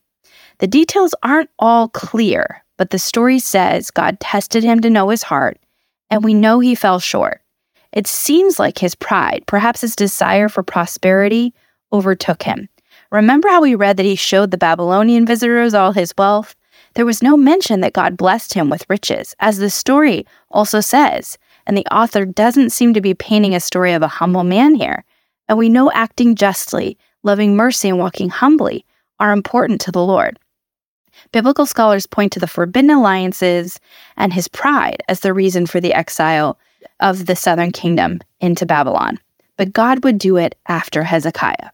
The 0.58 0.66
details 0.66 1.14
aren't 1.22 1.50
all 1.58 1.88
clear, 1.88 2.64
but 2.76 2.90
the 2.90 2.98
story 2.98 3.38
says 3.38 3.90
God 3.90 4.20
tested 4.20 4.64
him 4.64 4.80
to 4.80 4.90
know 4.90 5.08
his 5.08 5.22
heart, 5.22 5.58
and 6.10 6.24
we 6.24 6.34
know 6.34 6.60
he 6.60 6.74
fell 6.74 6.98
short. 6.98 7.40
It 7.92 8.06
seems 8.06 8.58
like 8.58 8.78
his 8.78 8.94
pride, 8.94 9.44
perhaps 9.46 9.82
his 9.82 9.94
desire 9.94 10.48
for 10.48 10.62
prosperity, 10.62 11.54
overtook 11.92 12.42
him. 12.42 12.68
Remember 13.10 13.48
how 13.48 13.60
we 13.60 13.74
read 13.74 13.98
that 13.98 14.06
he 14.06 14.16
showed 14.16 14.50
the 14.50 14.58
Babylonian 14.58 15.26
visitors 15.26 15.74
all 15.74 15.92
his 15.92 16.14
wealth? 16.16 16.54
There 16.94 17.06
was 17.06 17.22
no 17.22 17.36
mention 17.36 17.80
that 17.80 17.94
God 17.94 18.16
blessed 18.16 18.54
him 18.54 18.68
with 18.68 18.88
riches, 18.88 19.34
as 19.40 19.58
the 19.58 19.70
story 19.70 20.26
also 20.50 20.80
says, 20.80 21.38
and 21.66 21.76
the 21.76 21.86
author 21.86 22.24
doesn't 22.24 22.70
seem 22.70 22.92
to 22.94 23.00
be 23.00 23.14
painting 23.14 23.54
a 23.54 23.60
story 23.60 23.92
of 23.92 24.02
a 24.02 24.08
humble 24.08 24.44
man 24.44 24.74
here. 24.74 25.04
And 25.48 25.56
we 25.56 25.68
know 25.68 25.90
acting 25.92 26.34
justly, 26.34 26.98
loving 27.22 27.56
mercy, 27.56 27.88
and 27.88 27.98
walking 27.98 28.28
humbly 28.28 28.84
are 29.18 29.32
important 29.32 29.80
to 29.82 29.92
the 29.92 30.04
Lord. 30.04 30.38
Biblical 31.30 31.66
scholars 31.66 32.06
point 32.06 32.32
to 32.32 32.40
the 32.40 32.46
forbidden 32.46 32.90
alliances 32.90 33.78
and 34.16 34.32
his 34.32 34.48
pride 34.48 35.02
as 35.08 35.20
the 35.20 35.32
reason 35.32 35.66
for 35.66 35.80
the 35.80 35.94
exile 35.94 36.58
of 37.00 37.26
the 37.26 37.36
southern 37.36 37.70
kingdom 37.70 38.20
into 38.40 38.66
Babylon. 38.66 39.18
But 39.56 39.72
God 39.72 40.04
would 40.04 40.18
do 40.18 40.36
it 40.36 40.56
after 40.66 41.04
Hezekiah. 41.04 41.70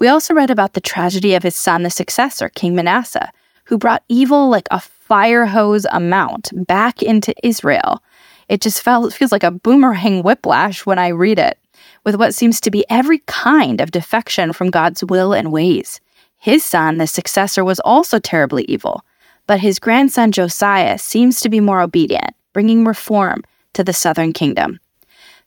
We 0.00 0.08
also 0.08 0.34
read 0.34 0.50
about 0.50 0.74
the 0.74 0.80
tragedy 0.80 1.34
of 1.34 1.42
his 1.42 1.54
son, 1.54 1.82
the 1.82 1.90
successor, 1.90 2.48
King 2.48 2.74
Manasseh, 2.74 3.30
who 3.64 3.78
brought 3.78 4.04
evil 4.08 4.48
like 4.48 4.68
a 4.70 4.80
fire 4.80 5.46
hose 5.46 5.86
amount 5.90 6.50
back 6.66 7.02
into 7.02 7.34
Israel. 7.42 8.02
It 8.48 8.60
just 8.60 8.82
felt, 8.82 9.12
feels 9.12 9.32
like 9.32 9.42
a 9.42 9.50
boomerang 9.50 10.22
whiplash 10.22 10.86
when 10.86 10.98
I 10.98 11.08
read 11.08 11.38
it, 11.38 11.58
with 12.04 12.16
what 12.16 12.34
seems 12.34 12.60
to 12.60 12.70
be 12.70 12.84
every 12.90 13.18
kind 13.26 13.80
of 13.80 13.90
defection 13.90 14.52
from 14.52 14.70
God's 14.70 15.04
will 15.04 15.32
and 15.32 15.52
ways. 15.52 16.00
His 16.38 16.64
son, 16.64 16.98
the 16.98 17.06
successor, 17.06 17.64
was 17.64 17.80
also 17.80 18.18
terribly 18.18 18.64
evil, 18.64 19.02
but 19.46 19.60
his 19.60 19.78
grandson 19.78 20.32
Josiah 20.32 20.98
seems 20.98 21.40
to 21.40 21.48
be 21.48 21.60
more 21.60 21.80
obedient, 21.80 22.34
bringing 22.52 22.84
reform 22.84 23.42
to 23.72 23.82
the 23.82 23.92
southern 23.92 24.32
kingdom. 24.32 24.78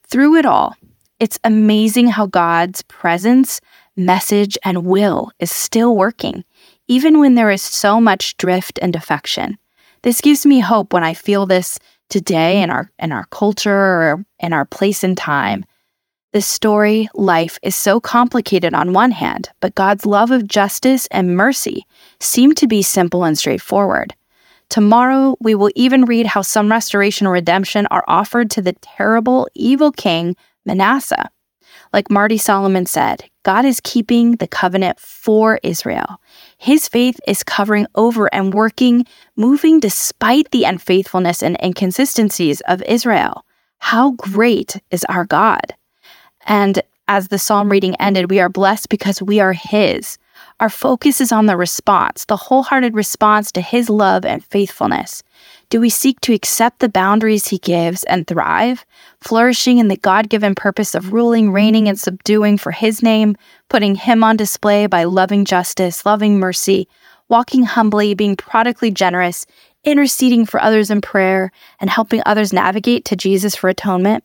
Through 0.04 0.36
it 0.36 0.46
all, 0.46 0.74
it's 1.20 1.38
amazing 1.44 2.08
how 2.08 2.26
God's 2.26 2.82
presence 2.82 3.60
message, 3.96 4.56
and 4.64 4.84
will 4.84 5.32
is 5.40 5.50
still 5.50 5.96
working, 5.96 6.44
even 6.88 7.20
when 7.20 7.34
there 7.34 7.50
is 7.50 7.62
so 7.62 8.00
much 8.00 8.36
drift 8.36 8.78
and 8.82 8.92
defection. 8.92 9.58
This 10.02 10.20
gives 10.20 10.44
me 10.44 10.60
hope 10.60 10.92
when 10.92 11.04
I 11.04 11.14
feel 11.14 11.46
this 11.46 11.78
today 12.08 12.62
in 12.62 12.70
our 12.70 12.90
in 12.98 13.12
our 13.12 13.26
culture 13.30 13.72
or 13.72 14.24
in 14.40 14.52
our 14.52 14.64
place 14.64 15.04
and 15.04 15.16
time. 15.16 15.64
The 16.32 16.42
story, 16.42 17.08
life, 17.14 17.58
is 17.62 17.74
so 17.74 18.00
complicated 18.00 18.74
on 18.74 18.92
one 18.92 19.12
hand, 19.12 19.48
but 19.60 19.74
God's 19.74 20.04
love 20.04 20.30
of 20.30 20.46
justice 20.46 21.06
and 21.10 21.36
mercy 21.36 21.86
seem 22.20 22.54
to 22.56 22.66
be 22.66 22.82
simple 22.82 23.24
and 23.24 23.38
straightforward. 23.38 24.14
Tomorrow, 24.68 25.36
we 25.40 25.54
will 25.54 25.70
even 25.74 26.04
read 26.04 26.26
how 26.26 26.42
some 26.42 26.70
restoration 26.70 27.26
and 27.26 27.32
redemption 27.32 27.86
are 27.86 28.04
offered 28.06 28.50
to 28.50 28.62
the 28.62 28.74
terrible, 28.74 29.48
evil 29.54 29.90
king 29.90 30.36
Manasseh. 30.66 31.30
Like 31.94 32.10
Marty 32.10 32.36
Solomon 32.36 32.84
said, 32.84 33.24
God 33.44 33.64
is 33.64 33.80
keeping 33.82 34.32
the 34.32 34.46
covenant 34.46 35.00
for 35.00 35.58
Israel. 35.62 36.20
His 36.58 36.88
faith 36.88 37.20
is 37.26 37.44
covering 37.44 37.86
over 37.94 38.32
and 38.34 38.52
working, 38.52 39.06
moving 39.36 39.78
despite 39.78 40.50
the 40.50 40.64
unfaithfulness 40.64 41.40
and 41.42 41.56
inconsistencies 41.62 42.60
of 42.62 42.82
Israel. 42.82 43.44
How 43.78 44.10
great 44.12 44.80
is 44.90 45.04
our 45.04 45.24
God? 45.24 45.74
And 46.46 46.82
as 47.06 47.28
the 47.28 47.38
psalm 47.38 47.70
reading 47.70 47.94
ended, 48.00 48.28
we 48.28 48.40
are 48.40 48.48
blessed 48.48 48.88
because 48.88 49.22
we 49.22 49.38
are 49.38 49.52
His. 49.52 50.18
Our 50.58 50.68
focus 50.68 51.20
is 51.20 51.30
on 51.30 51.46
the 51.46 51.56
response, 51.56 52.24
the 52.24 52.36
wholehearted 52.36 52.94
response 52.94 53.52
to 53.52 53.60
His 53.60 53.88
love 53.88 54.24
and 54.24 54.44
faithfulness. 54.44 55.22
Do 55.70 55.82
we 55.82 55.90
seek 55.90 56.22
to 56.22 56.32
accept 56.32 56.78
the 56.78 56.88
boundaries 56.88 57.48
He 57.48 57.58
gives 57.58 58.02
and 58.04 58.26
thrive, 58.26 58.86
flourishing 59.20 59.76
in 59.76 59.88
the 59.88 59.98
God 59.98 60.30
given 60.30 60.54
purpose 60.54 60.94
of 60.94 61.12
ruling, 61.12 61.52
reigning, 61.52 61.88
and 61.88 62.00
subduing 62.00 62.56
for 62.56 62.72
His 62.72 63.02
name, 63.02 63.36
putting 63.68 63.94
Him 63.94 64.24
on 64.24 64.38
display 64.38 64.86
by 64.86 65.04
loving 65.04 65.44
justice, 65.44 66.06
loving 66.06 66.38
mercy, 66.38 66.88
walking 67.28 67.64
humbly, 67.64 68.14
being 68.14 68.34
prodigally 68.34 68.90
generous, 68.90 69.44
interceding 69.84 70.46
for 70.46 70.58
others 70.62 70.90
in 70.90 71.02
prayer, 71.02 71.52
and 71.80 71.90
helping 71.90 72.22
others 72.24 72.50
navigate 72.50 73.04
to 73.04 73.16
Jesus 73.16 73.54
for 73.54 73.68
atonement? 73.68 74.24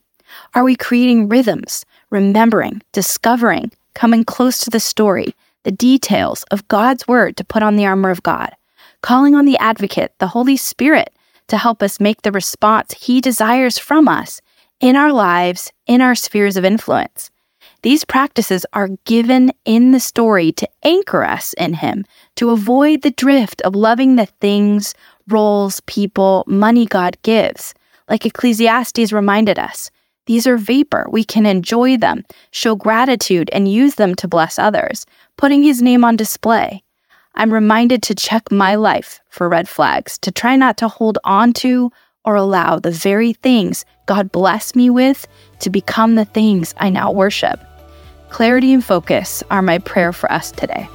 Are 0.56 0.63
we 0.63 0.77
creating 0.77 1.27
rhythms, 1.27 1.86
remembering, 2.10 2.82
discovering, 2.93 3.73
coming 3.93 4.23
close 4.23 4.60
to 4.60 4.69
the 4.69 4.79
story, 4.79 5.36
the 5.63 5.73
details 5.73 6.43
of 6.51 6.69
God's 6.69 7.06
word 7.06 7.36
to 7.36 7.43
put 7.43 7.63
on 7.63 7.75
the 7.75 7.86
armor 7.86 8.12
of 8.12 8.23
God, 8.23 8.56
calling 9.01 9.36
on 9.36 9.43
the 9.43 9.58
advocate, 9.58 10.13
the 10.19 10.27
Holy 10.27 10.56
Spirit, 10.56 11.13
to 11.47 11.58
help 11.58 11.84
us 11.84 11.99
make 11.99 12.21
the 12.21 12.32
response 12.32 12.93
He 12.93 13.21
desires 13.21 13.77
from 13.77 14.08
us 14.08 14.41
in 14.79 14.95
our 14.95 15.12
lives, 15.12 15.71
in 15.88 16.01
our 16.01 16.15
spheres 16.15 16.58
of 16.58 16.65
influence. 16.65 17.29
These 17.84 18.06
practices 18.06 18.65
are 18.73 18.89
given 19.06 19.51
in 19.65 19.91
the 19.91 19.99
story 19.99 20.51
to 20.53 20.69
anchor 20.84 21.23
us 21.23 21.53
in 21.53 21.75
Him, 21.75 22.06
to 22.38 22.51
avoid 22.51 23.01
the 23.01 23.12
drift 23.12 23.62
of 23.62 23.75
loving 23.75 24.15
the 24.15 24.25
things, 24.25 24.95
roles, 25.27 25.82
people, 25.82 26.43
money 26.47 26.86
God 26.86 27.17
gives. 27.23 27.73
Like 28.10 28.25
Ecclesiastes 28.25 29.12
reminded 29.12 29.60
us, 29.60 29.91
these 30.25 30.47
are 30.47 30.58
vapor. 30.58 31.08
We 31.10 31.23
can 31.23 31.45
enjoy 31.45 31.97
them, 31.97 32.23
show 32.51 32.75
gratitude, 32.75 33.49
and 33.51 33.71
use 33.71 33.95
them 33.95 34.15
to 34.15 34.27
bless 34.27 34.58
others, 34.58 35.06
putting 35.38 35.63
His 35.63 35.82
name 35.82 36.06
on 36.06 36.15
display. 36.15 36.83
I'm 37.36 37.52
reminded 37.52 38.04
to 38.04 38.15
check 38.15 38.52
my 38.52 38.76
life 38.76 39.19
for 39.30 39.50
red 39.50 39.67
flags, 39.67 40.19
to 40.19 40.32
try 40.32 40.56
not 40.56 40.78
to 40.78 40.88
hold 40.88 41.17
on 41.24 41.54
to 41.54 41.91
or 42.24 42.36
allow 42.36 42.78
the 42.78 42.91
very 42.91 43.34
things 43.34 43.86
God 44.06 44.32
blessed 44.32 44.76
me 44.76 44.91
with 44.91 45.28
to 45.60 45.72
become 45.72 46.13
the 46.13 46.26
things 46.26 46.76
I 46.78 46.89
now 46.89 47.12
worship. 47.12 47.60
Clarity 48.30 48.72
and 48.72 48.86
focus 48.86 49.43
are 49.50 49.63
my 49.63 49.80
prayer 49.80 50.13
for 50.13 50.32
us 50.32 50.52
today. 50.52 50.88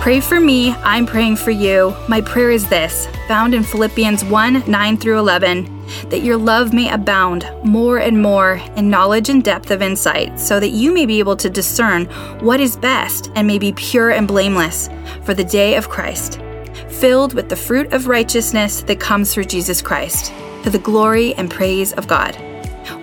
Pray 0.00 0.18
for 0.18 0.40
me, 0.40 0.72
I'm 0.82 1.06
praying 1.06 1.36
for 1.36 1.52
you. 1.52 1.94
My 2.08 2.20
prayer 2.20 2.50
is 2.50 2.68
this, 2.68 3.06
found 3.28 3.54
in 3.54 3.62
Philippians 3.62 4.24
1 4.24 4.64
9 4.68 4.96
through 4.96 5.20
11, 5.20 5.81
that 6.10 6.22
your 6.22 6.36
love 6.36 6.72
may 6.72 6.90
abound 6.90 7.48
more 7.64 7.98
and 7.98 8.20
more 8.20 8.60
in 8.76 8.90
knowledge 8.90 9.28
and 9.28 9.42
depth 9.42 9.70
of 9.70 9.82
insight, 9.82 10.38
so 10.38 10.60
that 10.60 10.70
you 10.70 10.92
may 10.92 11.06
be 11.06 11.18
able 11.18 11.36
to 11.36 11.50
discern 11.50 12.06
what 12.40 12.60
is 12.60 12.76
best 12.76 13.30
and 13.34 13.46
may 13.46 13.58
be 13.58 13.72
pure 13.72 14.10
and 14.10 14.28
blameless 14.28 14.88
for 15.22 15.34
the 15.34 15.44
day 15.44 15.76
of 15.76 15.88
Christ, 15.88 16.40
filled 16.88 17.34
with 17.34 17.48
the 17.48 17.56
fruit 17.56 17.92
of 17.92 18.06
righteousness 18.08 18.82
that 18.82 19.00
comes 19.00 19.32
through 19.32 19.44
Jesus 19.44 19.82
Christ 19.82 20.32
to 20.62 20.70
the 20.70 20.78
glory 20.78 21.34
and 21.34 21.50
praise 21.50 21.92
of 21.94 22.06
God. 22.06 22.36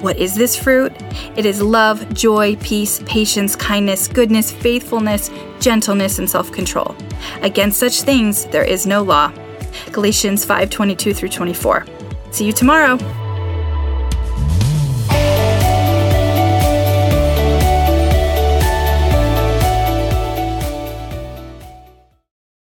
What 0.01 0.17
is 0.17 0.35
this 0.35 0.55
fruit? 0.55 0.93
It 1.35 1.45
is 1.45 1.61
love, 1.61 2.13
joy, 2.13 2.55
peace, 2.57 3.01
patience, 3.05 3.55
kindness, 3.55 4.07
goodness, 4.07 4.51
faithfulness, 4.51 5.29
gentleness, 5.59 6.19
and 6.19 6.29
self-control. 6.29 6.95
Against 7.41 7.79
such 7.79 8.01
things 8.01 8.45
there 8.45 8.63
is 8.63 8.85
no 8.85 9.01
law. 9.01 9.31
Galatians 9.91 10.45
5:22 10.45 11.13
through 11.13 11.29
24. 11.29 11.85
See 12.31 12.45
you 12.45 12.53
tomorrow. 12.53 12.97